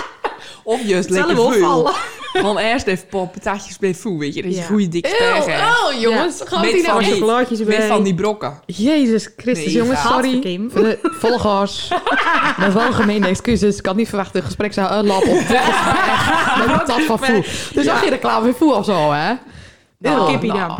of 0.68 0.82
juist 0.82 1.10
lekker 1.10 1.36
veel. 1.52 1.90
Gewoon 2.32 2.58
eerst 2.68 2.86
even 2.86 3.04
een 3.04 3.08
paar 3.18 3.26
patatjes 3.28 3.78
bij 3.78 3.94
voe, 3.94 4.18
weet 4.18 4.34
je. 4.34 4.42
Dat 4.42 4.52
je 4.54 4.58
Ja. 4.60 4.64
goede 4.66 4.88
dikke 4.88 5.08
hebt. 5.18 5.46
oh 5.46 6.00
jongens, 6.00 6.42
gaan 6.44 6.60
Met 6.60 6.72
die 6.72 6.84
van 6.84 7.02
nou 7.04 7.64
Met 7.66 7.84
van 7.84 8.02
die 8.02 8.14
brokken. 8.14 8.60
Jezus 8.66 9.28
Christus, 9.36 9.64
Nee, 9.66 9.74
jongens, 9.74 10.02
ja. 10.02 10.08
sorry. 10.08 10.68
Volgers. 11.20 11.88
Met 12.60 12.72
wel 12.72 12.92
gemeene 12.92 13.26
excuses. 13.26 13.78
Ik 13.78 13.86
had 13.86 13.96
niet 13.96 14.08
verwacht 14.08 14.32
dat 14.32 14.36
het 14.42 14.44
gesprek 14.50 14.72
zou 14.72 14.88
uitlopen 14.88 15.28
op 15.30 15.38
dit 15.48 15.58
gesprek. 15.58 16.66
Met 16.76 16.86
dat 16.86 17.00
van 17.02 17.18
Foe. 17.18 17.44
Dus 17.72 17.84
Ja. 17.84 18.02
je 18.04 18.10
reclame 18.10 18.44
voor 18.44 18.54
Foe 18.54 18.74
of 18.74 18.84
zo, 18.84 19.12
hè? 19.12 19.32
Nou, 19.98 20.30
kippie 20.30 20.52
nou. 20.52 20.72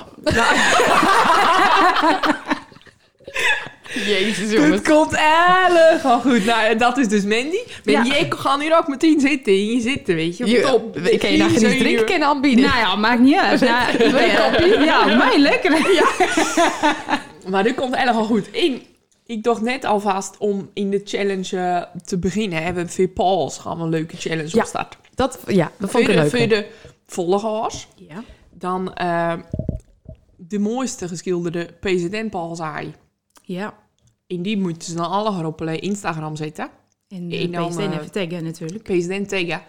Jezus, 3.94 4.52
Het 4.52 4.88
komt 4.88 5.10
wel 6.02 6.20
goed. 6.20 6.44
Nou, 6.44 6.76
dat 6.76 6.96
is 6.98 7.08
dus 7.08 7.22
Mandy. 7.22 7.58
Maar 7.84 7.94
Ja. 7.94 8.04
jij 8.04 8.28
kan 8.28 8.60
hier 8.60 8.76
ook 8.76 8.88
meteen 8.88 9.20
zitten. 9.20 9.52
Hier 9.52 9.80
zitten, 9.80 10.14
weet 10.14 10.36
je. 10.36 10.46
Je, 10.46 10.60
Top. 10.60 10.96
ik 10.98 11.18
kan 11.18 11.30
je 11.32 11.38
nou 11.38 11.50
geen 11.50 11.60
drinken 11.60 11.90
je- 11.90 12.04
kunnen 12.04 12.28
aanbieden. 12.28 12.64
Nou 12.64 12.78
ja, 12.78 12.96
maakt 12.96 13.20
niet 13.20 13.36
uit. 13.36 13.60
Ja, 13.60 13.88
ja, 13.98 14.60
ja, 14.84 15.16
mij 15.16 15.38
lekker. 15.50 15.70
Maar 17.48 17.62
dit 17.62 17.74
komt 17.74 17.94
wel 18.14 18.24
goed. 18.24 18.48
Eén, 18.52 18.82
ik 19.26 19.42
dacht 19.42 19.60
net 19.60 19.84
alvast 19.84 20.36
om 20.38 20.70
in 20.74 20.90
de 20.90 21.00
challenge 21.04 21.56
eh, 21.58 21.82
te 22.04 22.18
beginnen. 22.18 22.62
Hebben 22.62 22.84
we 22.86 22.90
voor 22.92 23.08
Pauls 23.08 23.58
gaan 23.58 23.76
we 23.76 23.82
een 23.82 23.88
leuke 23.88 24.16
challenge 24.16 24.48
Ja, 24.56 24.60
opstarten. 24.62 24.98
Dat, 25.14 25.38
ja, 25.46 25.70
dat 25.78 25.90
vond 25.90 26.08
ik 26.08 26.14
leuk. 26.14 26.30
voor 26.30 26.48
de 26.48 26.66
volgers. 27.06 27.88
Ja. 28.08 28.22
Dan 28.52 28.94
eh, 28.94 29.32
de 30.36 30.58
mooiste 30.58 31.08
geschilderde 31.08 31.68
president 31.80 32.30
Paul 32.30 32.54
zei. 32.54 32.94
Ja. 33.48 33.74
In 34.26 34.42
die 34.42 34.56
moeten 34.56 34.88
ze 34.88 34.94
dan 34.94 35.10
alle 35.10 35.46
op 35.46 35.60
eh, 35.60 35.82
Instagram 35.82 36.36
zetten. 36.36 36.70
En 37.08 37.16
En 37.16 37.28
de 37.28 37.50
dan, 37.50 37.68
PSN 37.68 37.80
eh, 37.80 37.94
even 37.94 38.12
taggen 38.12 38.44
natuurlijk. 38.44 38.82
president 38.82 39.28
tegen. 39.28 39.62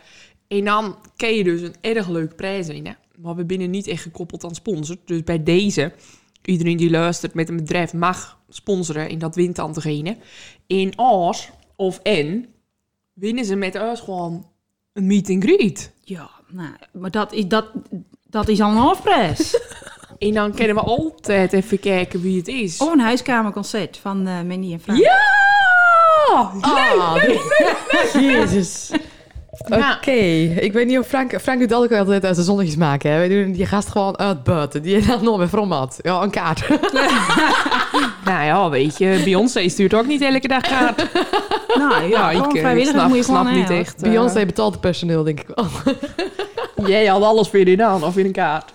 En 0.47 0.65
dan 0.65 0.95
kun 1.15 1.29
je 1.29 1.43
dus 1.43 1.61
een 1.61 1.75
erg 1.81 2.07
leuk 2.07 2.35
prijs 2.35 2.67
winnen. 2.67 2.97
Maar 3.17 3.35
we 3.35 3.45
binnen 3.45 3.69
niet 3.69 3.87
echt 3.87 4.01
gekoppeld 4.01 4.43
aan 4.43 4.55
sponsor. 4.55 4.97
Dus 5.05 5.23
bij 5.23 5.43
deze, 5.43 5.93
iedereen 6.43 6.77
die 6.77 6.89
luistert 6.89 7.33
met 7.33 7.49
een 7.49 7.55
bedrijf 7.55 7.93
mag 7.93 8.39
sponsoren. 8.49 9.09
En 9.09 9.19
dat 9.19 9.35
wint 9.35 9.55
dan 9.55 9.73
degene. 9.73 10.17
In 10.67 10.95
als 10.95 11.49
of 11.75 11.99
en 11.99 12.45
winnen 13.13 13.45
ze 13.45 13.55
met 13.55 13.79
ons 13.79 13.99
gewoon 13.99 14.47
een 14.93 15.07
meet 15.07 15.29
and 15.29 15.43
greet. 15.43 15.93
Ja, 16.03 16.29
nou, 16.47 16.73
maar 16.93 17.11
dat 17.11 17.33
is, 17.33 17.47
dat, 17.47 17.71
dat 18.29 18.47
is 18.47 18.61
al 18.61 18.71
een 18.71 18.77
halfprijs. 18.77 19.53
En 20.19 20.33
dan 20.33 20.53
kunnen 20.53 20.75
we 20.75 20.81
altijd 20.81 21.53
even 21.53 21.79
kijken 21.79 22.21
wie 22.21 22.37
het 22.37 22.47
is. 22.47 22.77
of 22.77 22.91
een 22.93 22.99
huiskamerconcert 22.99 23.99
van 24.01 24.27
eh 24.27 24.33
Mandy 24.47 24.73
en 24.73 24.79
Frank. 24.79 24.99
Ja! 24.99 25.17
Ah, 26.61 27.15
Jezus. 28.13 28.91
Oké, 29.65 30.11
Ja. 30.11 30.59
ik 30.59 30.73
weet 30.73 30.87
niet 30.87 30.99
of 30.99 31.07
Frank... 31.07 31.41
Frank 31.41 31.59
doet 31.59 31.71
altijd 31.71 31.99
altijd 31.99 32.25
uit 32.25 32.35
de 32.35 32.43
zonnetjes 32.43 32.75
maken. 32.75 33.11
Hè. 33.11 33.17
Wij 33.17 33.27
doen 33.27 33.51
die 33.51 33.65
gast 33.65 33.89
gewoon 33.89 34.17
uitbuiten. 34.17 34.81
Die 34.81 35.05
dan 35.05 35.23
nog 35.23 35.37
weer 35.37 35.47
from 35.47 35.71
had. 35.71 35.99
Ja, 36.01 36.21
een 36.21 36.29
kaart. 36.31 36.63
Nou 38.25 38.43
ja, 38.45 38.69
weet 38.69 38.97
je, 38.97 39.21
Beyoncé 39.23 39.69
stuurt 39.69 39.93
ook 39.93 40.05
niet 40.05 40.21
elke 40.21 40.47
dag 40.47 40.61
kaart. 40.61 41.05
Nou 41.77 42.03
ja, 42.09 42.29
ik, 42.31 42.37
gewoon 42.37 42.55
eh, 42.55 42.59
vrijwilligers 42.61 42.95
snap, 42.97 43.07
moet 43.07 43.17
je 43.17 43.23
snap 43.23 43.37
gewoon 43.37 43.53
niet 43.53 43.67
hebben. 43.67 43.85
echt. 43.85 44.01
eh, 44.03 44.09
Beyoncé 44.09 44.45
betaalt 44.45 44.71
het 44.71 44.81
personeel, 44.81 45.23
denk 45.23 45.39
ik 45.39 45.47
wel. 45.55 45.65
Jij 46.89 47.05
had 47.05 47.21
alles 47.23 47.51
weer 47.51 47.67
gedaan, 47.67 48.03
of 48.03 48.17
in 48.17 48.25
een 48.25 48.31
kaart. 48.31 48.71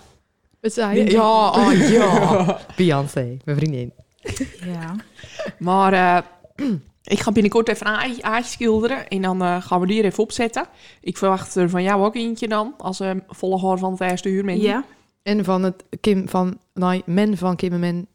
Je? 0.73 1.11
Ja, 1.11 1.49
oh 1.49 1.89
ja. 1.89 2.59
Beyoncé, 2.77 3.37
mijn 3.45 3.57
vriendin. 3.57 3.93
Ja. 4.65 4.95
Maar 5.59 5.93
eh, 5.93 6.67
ik 7.03 7.19
ga 7.19 7.31
binnenkort 7.31 7.69
even 7.69 7.87
een 7.87 8.23
aai 8.23 8.43
schilderen. 8.43 9.07
En 9.07 9.21
dan 9.21 9.41
eh, 9.41 9.61
gaan 9.61 9.79
we 9.79 9.87
die 9.87 9.99
er 9.99 10.05
even 10.05 10.23
opzetten. 10.23 10.65
Ik 11.01 11.17
verwacht 11.17 11.55
er 11.55 11.69
van 11.69 11.83
jou 11.83 12.03
ook 12.03 12.15
eentje 12.15 12.47
dan. 12.47 12.73
Als 12.77 13.01
uh, 13.01 13.11
volger 13.27 13.77
van 13.77 13.91
het 13.91 14.01
eerste 14.01 14.29
uur. 14.29 14.45
Mandy. 14.45 14.61
ja. 14.61 14.83
En 15.23 15.43
van 15.43 15.63
het 15.63 15.83
Kim 16.01 16.29
van... 16.29 16.57
Nee, 16.73 17.03
men 17.05 17.37
van 17.37 17.55
Kim 17.55 17.73
en 17.73 17.79
men. 17.79 18.07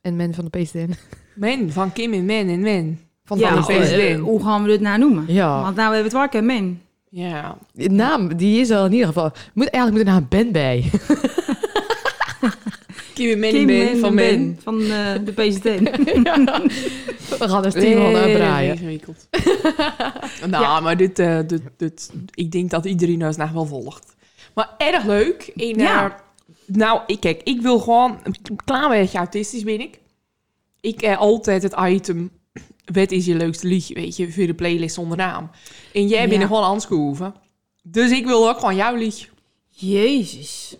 En 0.00 0.16
men 0.16 0.34
van 0.34 0.48
de 0.50 0.58
PSDN. 0.58 0.94
Men, 1.34 1.72
van 1.72 1.92
Kim 1.92 2.12
en 2.12 2.24
Men 2.24 2.48
en 2.48 2.60
Men. 2.60 3.00
Van 3.24 3.38
ja 3.38 3.60
de 3.60 3.72
eh, 3.72 3.80
PSDN. 3.80 4.18
hoe 4.20 4.42
gaan 4.42 4.62
we 4.62 4.68
dit 4.68 4.80
nou 4.80 4.98
noemen? 4.98 5.24
Ja. 5.28 5.62
Want 5.62 5.76
nou 5.76 5.94
hebben 5.94 5.98
we 5.98 6.02
het 6.02 6.12
wakker, 6.12 6.44
men. 6.44 6.82
Ja. 7.08 7.56
De 7.72 7.88
naam, 7.88 8.36
die 8.36 8.60
is 8.60 8.70
er 8.70 8.84
in 8.84 8.92
ieder 8.92 9.06
geval... 9.06 9.30
Moet, 9.52 9.68
eigenlijk 9.68 10.06
moet 10.06 10.14
er 10.14 10.20
nou 10.20 10.26
een 10.30 10.38
band 10.38 10.52
bij. 10.52 10.90
Kim 13.14 13.30
en 13.30 13.38
Men 13.38 13.50
Kim, 13.50 13.60
en 13.60 13.66
Men 13.66 13.92
Men 13.92 14.00
van. 14.00 14.14
Ben 14.14 14.58
van 14.62 14.82
eh, 14.82 15.14
de 15.24 15.32
PSDN. 15.32 15.84
We 17.38 17.48
gaan 17.48 17.64
er 17.64 17.72
tien 17.72 17.98
man 17.98 18.12
Nee, 18.12 18.22
uitbraaien. 18.22 18.72
ingewikkeld. 18.74 19.28
nou, 20.50 20.82
maar 20.82 20.96
dit, 20.96 21.18
eh, 21.18 21.38
dit, 21.46 21.62
dit, 21.76 22.10
ik 22.34 22.52
denk 22.52 22.70
dat 22.70 22.84
iedereen 22.84 23.18
nog 23.18 23.50
wel 23.52 23.66
volgt. 23.66 24.14
Maar 24.54 24.70
erg 24.78 25.04
leuk. 25.04 25.52
En, 25.56 25.78
Ja. 25.78 26.04
eh, 26.10 26.14
nou, 26.66 27.00
ik, 27.06 27.20
kijk, 27.20 27.40
ik 27.44 27.60
wil 27.60 27.78
gewoon... 27.78 28.18
Een 28.22 28.56
klein 28.64 28.88
beetje 28.88 29.18
autistisch 29.18 29.62
ben 29.64 29.80
ik. 29.80 29.98
Ik 30.80 31.00
heb 31.00 31.18
altijd 31.18 31.62
het 31.62 31.74
item... 31.78 32.30
Wat 32.92 33.10
is 33.10 33.24
je 33.26 33.34
leukste 33.34 33.66
liedje, 33.66 33.94
weet 33.94 34.16
je, 34.16 34.32
voor 34.32 34.46
de 34.46 34.54
playlist 34.54 34.94
zonder 34.94 35.16
naam. 35.16 35.50
En 35.92 36.06
jij 36.06 36.28
bent 36.28 36.40
er 36.42 36.46
gewoon 36.46 36.62
aanschoven. 36.64 37.34
Dus 37.82 38.10
ik 38.10 38.26
wil 38.26 38.48
ook 38.48 38.58
gewoon 38.58 38.76
jouw 38.76 38.94
liedje. 38.94 39.26
Jezus. 39.70 40.76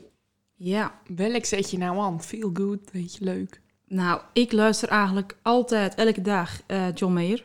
Ja. 0.54 0.94
Welk 1.16 1.44
zet 1.44 1.70
je 1.70 1.78
nou 1.78 1.98
aan? 1.98 2.22
Feel 2.22 2.50
good, 2.52 2.78
weet 2.92 3.14
je, 3.16 3.24
leuk. 3.24 3.60
Nou, 3.86 4.20
ik 4.32 4.52
luister 4.52 4.88
eigenlijk 4.88 5.36
altijd, 5.42 5.94
elke 5.94 6.20
dag, 6.22 6.60
eh, 6.66 6.92
John 6.94 7.12
Mayer. 7.12 7.44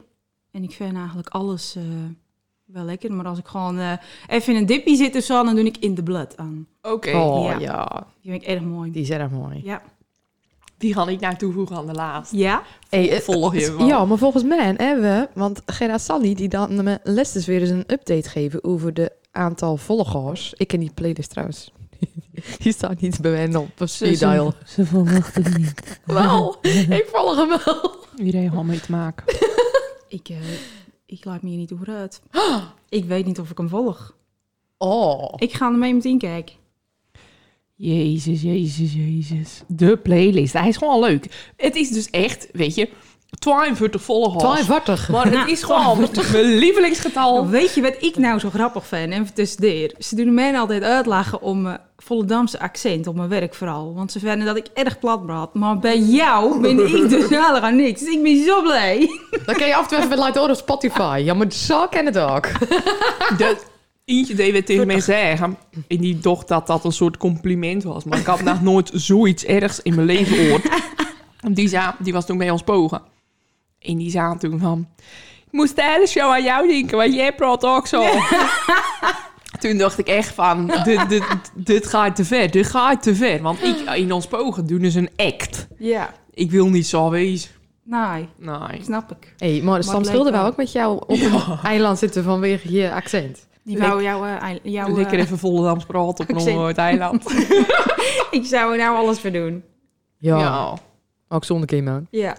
En 0.51 0.63
ik 0.63 0.71
vind 0.71 0.95
eigenlijk 0.95 1.27
alles 1.29 1.75
eh, 1.75 1.83
wel 2.65 2.83
lekker. 2.83 3.13
Maar 3.13 3.25
als 3.25 3.37
ik 3.39 3.47
gewoon 3.47 3.79
eh, 3.79 3.91
even 4.27 4.53
in 4.53 4.59
een 4.59 4.65
dippie 4.65 4.95
zit 4.95 5.15
of 5.15 5.23
zo, 5.23 5.43
dan 5.43 5.55
doe 5.55 5.65
ik 5.65 5.77
In 5.77 5.95
the 5.95 6.03
Blood 6.03 6.37
aan. 6.37 6.67
Oké, 6.81 7.15
Oh 7.17 7.43
Ja. 7.45 7.59
ja. 7.59 8.07
Die 8.21 8.31
vind 8.31 8.43
ik 8.43 8.47
erg 8.49 8.61
mooi. 8.61 8.91
die 8.91 9.01
is 9.01 9.09
erg 9.09 9.31
mooi. 9.31 9.61
Ja. 9.63 9.81
die 10.77 10.93
ga 10.93 11.07
ik 11.07 11.19
nou 11.19 11.35
toevoegen 11.35 11.75
aan 11.75 11.87
de 11.87 11.93
laatste. 11.93 12.37
Ja? 12.37 12.63
Hey, 12.89 13.21
Volg 13.21 13.55
je 13.55 13.75
wel. 13.77 13.87
Ja, 13.87 14.05
maar 14.05 14.17
volgens 14.17 14.43
mij 14.43 14.73
hebben 14.77 15.01
we, 15.01 15.29
want 15.33 15.61
Gerard 15.65 16.01
Sally 16.01 16.33
die 16.35 16.47
dan 16.49 16.83
me 16.83 16.99
les 17.03 17.31
dus 17.31 17.45
weer 17.45 17.61
eens 17.61 17.69
een 17.69 17.83
update 17.87 18.29
geven 18.29 18.63
over 18.63 18.93
de 18.93 19.11
aantal 19.31 19.77
volgers. 19.77 20.53
Ik 20.57 20.67
ken 20.67 20.79
die 20.79 20.91
playlist 20.93 21.29
trouwens. 21.29 21.73
Die 22.63 22.73
staat 22.73 23.01
niet 23.01 23.21
bij 23.21 23.47
mij 23.47 23.55
op 23.55 23.71
speed 23.83 24.19
dial. 24.19 24.53
Ze 24.65 24.85
verwachten 24.85 25.43
het 25.43 25.57
niet. 25.57 25.99
Wel, 26.05 26.57
ik 26.89 27.07
volg 27.11 27.35
hem 27.35 27.47
wel. 27.47 27.95
Iedereen 28.17 28.49
gewoon 28.49 28.65
mee 28.65 28.79
te 28.79 28.91
maken. 28.91 29.25
Ik, 30.07 30.29
eh, 30.29 30.37
ik 31.05 31.25
laat 31.25 31.41
me 31.41 31.49
hier 31.49 31.57
niet 31.57 31.71
over 31.71 31.89
uit. 31.89 32.21
Ik 32.89 33.05
weet 33.05 33.25
niet 33.25 33.39
of 33.39 33.49
ik 33.49 33.57
hem 33.57 33.69
volg. 33.69 34.15
Oh. 34.77 35.33
Ik 35.37 35.53
ga 35.53 35.71
er 35.71 35.77
mee 35.77 35.93
meteen 35.93 36.17
kijken. 36.17 36.55
Jezus, 37.75 38.41
jezus, 38.41 38.93
jezus. 38.93 39.61
De 39.67 39.97
playlist. 39.97 40.53
Hij 40.53 40.67
is 40.67 40.77
gewoon 40.77 40.99
leuk. 40.99 41.51
Het 41.55 41.75
is 41.75 41.89
dus 41.89 42.09
echt, 42.09 42.49
weet 42.51 42.75
je, 42.75 42.89
42 43.39 44.01
volgers. 44.01 44.43
52. 44.43 45.09
Maar 45.09 45.23
het 45.23 45.33
Nou, 45.33 45.51
is 45.51 45.63
gewoon 45.63 45.99
mijn 46.31 46.45
lievelingsgetal. 46.45 47.47
Weet 47.47 47.73
je 47.73 47.81
wat 47.81 47.95
ik 47.99 48.17
nou 48.17 48.39
zo 48.39 48.49
grappig 48.49 48.85
vind? 48.85 49.13
Even 49.13 49.33
tussendoor. 49.33 49.89
Ze 49.99 50.15
doen 50.15 50.33
mij 50.33 50.59
altijd 50.59 50.83
uitlachen 50.83 51.41
om 51.41 51.61
mijn 51.61 51.79
Volendamse 51.97 52.59
accent, 52.59 53.07
op 53.07 53.15
mijn 53.15 53.29
werk 53.29 53.53
vooral. 53.55 53.93
Want 53.95 54.11
ze 54.11 54.19
vinden 54.19 54.45
dat 54.45 54.57
ik 54.57 54.67
erg 54.73 54.99
plat 54.99 55.25
praat. 55.25 55.53
Maar 55.53 55.79
bij 55.79 55.99
jou 55.99 56.61
ben 56.61 56.79
ik 56.87 57.09
dus 57.09 57.29
helemaal 57.29 57.71
niks. 57.71 57.99
Dus 57.99 58.13
ik 58.13 58.23
ben 58.23 58.43
zo 58.45 58.61
blij. 58.61 59.09
Dan 59.45 59.55
kan 59.55 59.67
je 59.67 59.75
af 59.75 59.81
en 59.81 59.87
toe 59.87 60.05
even 60.05 60.17
laten 60.17 60.39
horen 60.39 60.55
op 60.55 60.61
Spotify. 60.61 61.21
Ja, 61.23 61.33
maar 61.33 61.51
zo 61.51 61.87
ken 61.87 62.05
het 62.05 62.17
ook. 62.17 62.47
De, 63.37 63.57
eentje 64.05 64.35
deed 64.35 64.51
we 64.51 64.63
tegen 64.63 64.87
mij 64.87 64.99
zeggen. 64.99 65.57
En 65.87 65.97
die 65.97 66.19
dacht 66.19 66.47
dat 66.47 66.67
dat 66.67 66.85
een 66.85 66.91
soort 66.91 67.17
compliment 67.17 67.83
was. 67.83 68.03
Maar 68.03 68.19
ik 68.19 68.25
had 68.25 68.41
nog 68.41 68.61
nooit 68.61 68.91
zoiets 68.93 69.45
ergs 69.45 69.81
in 69.81 69.95
mijn 69.95 70.07
leven 70.07 70.35
gehoord. 70.35 70.63
Die, 71.51 71.77
die 71.99 72.13
was 72.13 72.25
toen 72.25 72.37
bij 72.37 72.49
ons 72.49 72.61
pogen. 72.61 73.01
En 73.79 73.97
die 73.97 74.09
zei 74.09 74.37
toen 74.37 74.59
van... 74.59 74.87
Ik 75.45 75.51
moest 75.51 75.75
de 75.75 75.83
hele 75.83 76.07
show 76.07 76.31
aan 76.31 76.43
jou 76.43 76.67
denken, 76.67 76.97
want 76.97 77.13
jij 77.13 77.33
praat 77.35 77.63
ook 77.65 77.87
zo. 77.87 78.03
Toen 79.59 79.77
dacht 79.77 79.97
ik 79.97 80.07
echt 80.07 80.33
van, 80.33 80.71
dit, 80.83 81.09
dit, 81.09 81.23
dit 81.53 81.87
gaat 81.87 82.15
te 82.15 82.25
ver, 82.25 82.51
dit 82.51 82.67
gaat 82.67 83.03
te 83.03 83.15
ver. 83.15 83.41
Want 83.41 83.63
ik, 83.63 83.79
in 83.95 84.11
ons 84.11 84.27
pogen 84.27 84.65
doen 84.67 84.79
dus 84.81 84.95
een 84.95 85.09
act. 85.15 85.67
Ja. 85.77 86.13
Ik 86.33 86.51
wil 86.51 86.69
niet 86.69 86.87
zo 86.87 87.09
wezen. 87.09 87.49
Nee, 87.83 88.29
Nee. 88.37 88.83
snap 88.83 89.11
ik. 89.11 89.33
hey, 89.37 89.61
maar 89.63 89.83
Sam 89.83 90.03
Schilder 90.03 90.31
wou 90.31 90.43
wel. 90.43 90.51
ook 90.51 90.57
met 90.57 90.71
jou 90.71 90.95
op 91.07 91.09
een 91.09 91.57
eiland 91.63 91.97
zitten 91.99 92.23
vanwege 92.23 92.71
je 92.71 92.91
accent. 92.93 93.47
Die 93.63 93.77
wou 93.77 94.03
jou, 94.03 94.27
eh, 94.27 94.41
ei- 94.41 94.59
jou 94.63 94.93
Lekker 94.93 95.17
eh, 95.17 95.23
even 95.23 95.37
Volendams 95.37 95.85
praten 95.85 96.29
op 96.29 96.47
een 96.47 96.75
eiland. 96.75 97.31
ik 98.31 98.45
zou 98.45 98.71
er 98.71 98.77
nou 98.77 98.97
alles 98.97 99.19
voor 99.19 99.31
doen. 99.31 99.63
Ja, 100.17 100.37
ja. 100.39 100.77
Ook 101.29 101.43
zonder 101.43 101.67
Kim 101.67 102.07
Ja. 102.09 102.35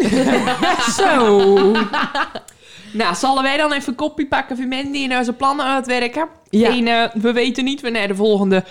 Zo. 0.98 1.52
nou, 2.92 3.14
zullen 3.14 3.42
wij 3.42 3.56
dan 3.56 3.72
even 3.72 3.88
een 3.88 3.94
kopie 3.94 4.26
pakken 4.26 4.56
voor 4.56 4.66
Mandy 4.66 5.04
en 5.04 5.18
onze 5.18 5.32
plannen 5.32 5.66
uitwerken? 5.66 6.28
Ja. 6.48 6.68
En 6.76 6.86
eh, 6.86 7.22
we 7.22 7.32
weten 7.32 7.64
niet 7.64 7.80
wanneer 7.80 8.08
de 8.08 8.14
volgende 8.14 8.64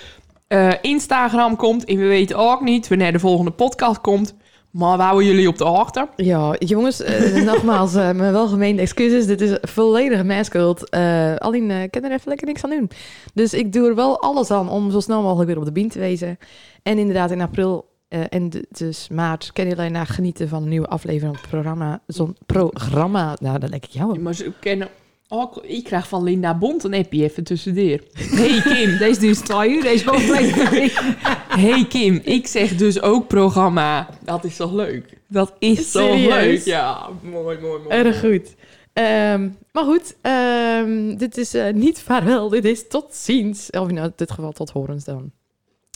eh, 0.47 0.71
Instagram 0.81 1.55
komt. 1.55 1.85
En 1.85 1.97
we 1.97 2.07
weten 2.07 2.37
ook 2.37 2.61
niet 2.61 2.87
wanneer 2.87 3.11
de 3.11 3.19
volgende 3.19 3.51
podcast 3.51 4.01
komt. 4.01 4.35
Maar 4.71 4.97
we 4.97 5.03
houden 5.03 5.25
jullie 5.27 5.47
op 5.47 5.57
de 5.57 5.63
hoogte. 5.63 6.07
Ja, 6.15 6.55
jongens, 6.59 7.01
eh, 7.01 7.43
nogmaals, 7.51 7.95
eh, 7.95 8.11
mijn 8.11 8.31
welgemeende 8.31 8.81
excuses. 8.81 9.25
Dit 9.25 9.41
is 9.41 9.57
volledig 9.61 10.23
mijn 10.23 10.45
schuld. 10.45 10.89
Eh, 10.89 11.35
alleen, 11.35 11.71
eh, 11.71 11.83
ik 11.83 11.91
kan 11.91 12.03
er 12.03 12.11
even 12.11 12.27
lekker 12.29 12.47
niks 12.47 12.63
aan 12.63 12.69
doen. 12.69 12.89
Dus 13.33 13.53
ik 13.53 13.73
doe 13.73 13.87
er 13.87 13.95
wel 13.95 14.21
alles 14.21 14.51
aan 14.51 14.69
om 14.69 14.91
zo 14.91 14.99
snel 14.99 15.21
mogelijk 15.21 15.49
weer 15.49 15.57
op 15.59 15.65
de 15.65 15.71
been 15.71 15.89
te 15.89 15.99
wezen. 15.99 16.37
En 16.83 16.97
inderdaad, 16.97 17.31
in 17.31 17.41
april 17.41 17.88
eh, 18.09 18.23
en 18.29 18.51
dus 18.69 19.07
maart 19.07 19.53
kunnen 19.53 19.75
jullie 19.75 19.91
naar 19.91 20.07
genieten 20.07 20.49
van 20.49 20.63
een 20.63 20.69
nieuwe 20.69 20.87
aflevering 20.87 21.33
van 21.33 21.41
het 21.41 21.49
programma. 21.49 22.01
Zo'n 22.07 22.35
programma, 22.45 23.37
nou, 23.41 23.59
dat 23.59 23.69
lijkt 23.69 23.85
ik 23.85 23.91
jou. 23.91 24.19
Maar 24.19 24.35
ze 24.35 24.51
kennen 24.59 24.89
ook... 25.27 25.57
Ik 25.57 25.83
krijg 25.83 26.07
van 26.07 26.23
Linda 26.23 26.57
Bont 26.57 26.83
een 26.83 26.93
appje 26.93 27.23
even 27.23 27.43
tussendoor. 27.43 27.99
Hey 28.13 28.61
Kim. 28.61 28.97
Deze 28.97 29.19
duurt 29.19 29.45
twee 29.45 29.69
uur, 29.75 29.81
deze 29.81 30.11
aflevering. 30.11 30.91
Hey 31.49 31.85
Kim, 31.87 32.21
ik 32.23 32.47
zeg 32.47 32.75
dus 32.75 33.01
ook 33.01 33.27
programma. 33.27 34.09
Dat 34.23 34.43
is 34.43 34.55
toch 34.55 34.73
leuk? 34.73 35.17
Dat 35.27 35.53
is 35.59 35.91
toch 35.91 36.01
Serieus? 36.01 36.33
leuk? 36.33 36.65
Ja, 36.65 37.09
mooi, 37.21 37.59
mooi, 37.59 37.81
mooi. 37.81 37.87
Erg 37.87 38.19
goed. 38.19 38.55
Ehm, 38.93 39.49
maar 39.71 39.83
goed, 39.83 40.15
ehm, 40.21 41.17
dit 41.17 41.37
is 41.37 41.53
eh, 41.53 41.73
niet 41.73 42.01
vaarwel, 42.01 42.49
dit 42.49 42.65
is 42.65 42.87
tot 42.87 43.15
ziens. 43.15 43.69
Of 43.69 43.89
in 43.89 44.13
dit 44.15 44.31
geval 44.31 44.51
tot 44.51 44.69
horens 44.69 45.03
dan. 45.03 45.31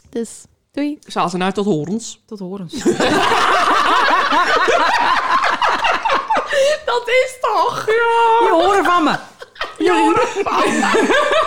Dus, 0.09 0.45
doei. 0.73 0.99
Zal 1.07 1.29
ze 1.29 1.37
nou 1.37 1.51
tot 1.51 1.65
horens? 1.65 2.21
Tot 2.25 2.39
horens. 2.39 2.73
Dat 6.85 7.07
is 7.07 7.37
toch? 7.41 7.85
Je 7.85 8.49
horen 8.51 8.85
van 8.85 9.03
me. 9.03 9.15
Je 9.77 9.91
horen 9.91 10.27
van 10.43 10.69
me. 10.69 10.79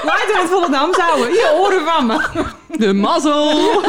Laten 0.05 0.27
we 0.27 0.39
het 0.41 0.51
Volendam 0.51 0.95
houden. 0.97 1.33
Je 1.33 1.55
horen 1.57 1.85
van 1.85 2.07
me. 2.07 2.45
De 2.69 2.93
mazzel. 2.93 3.83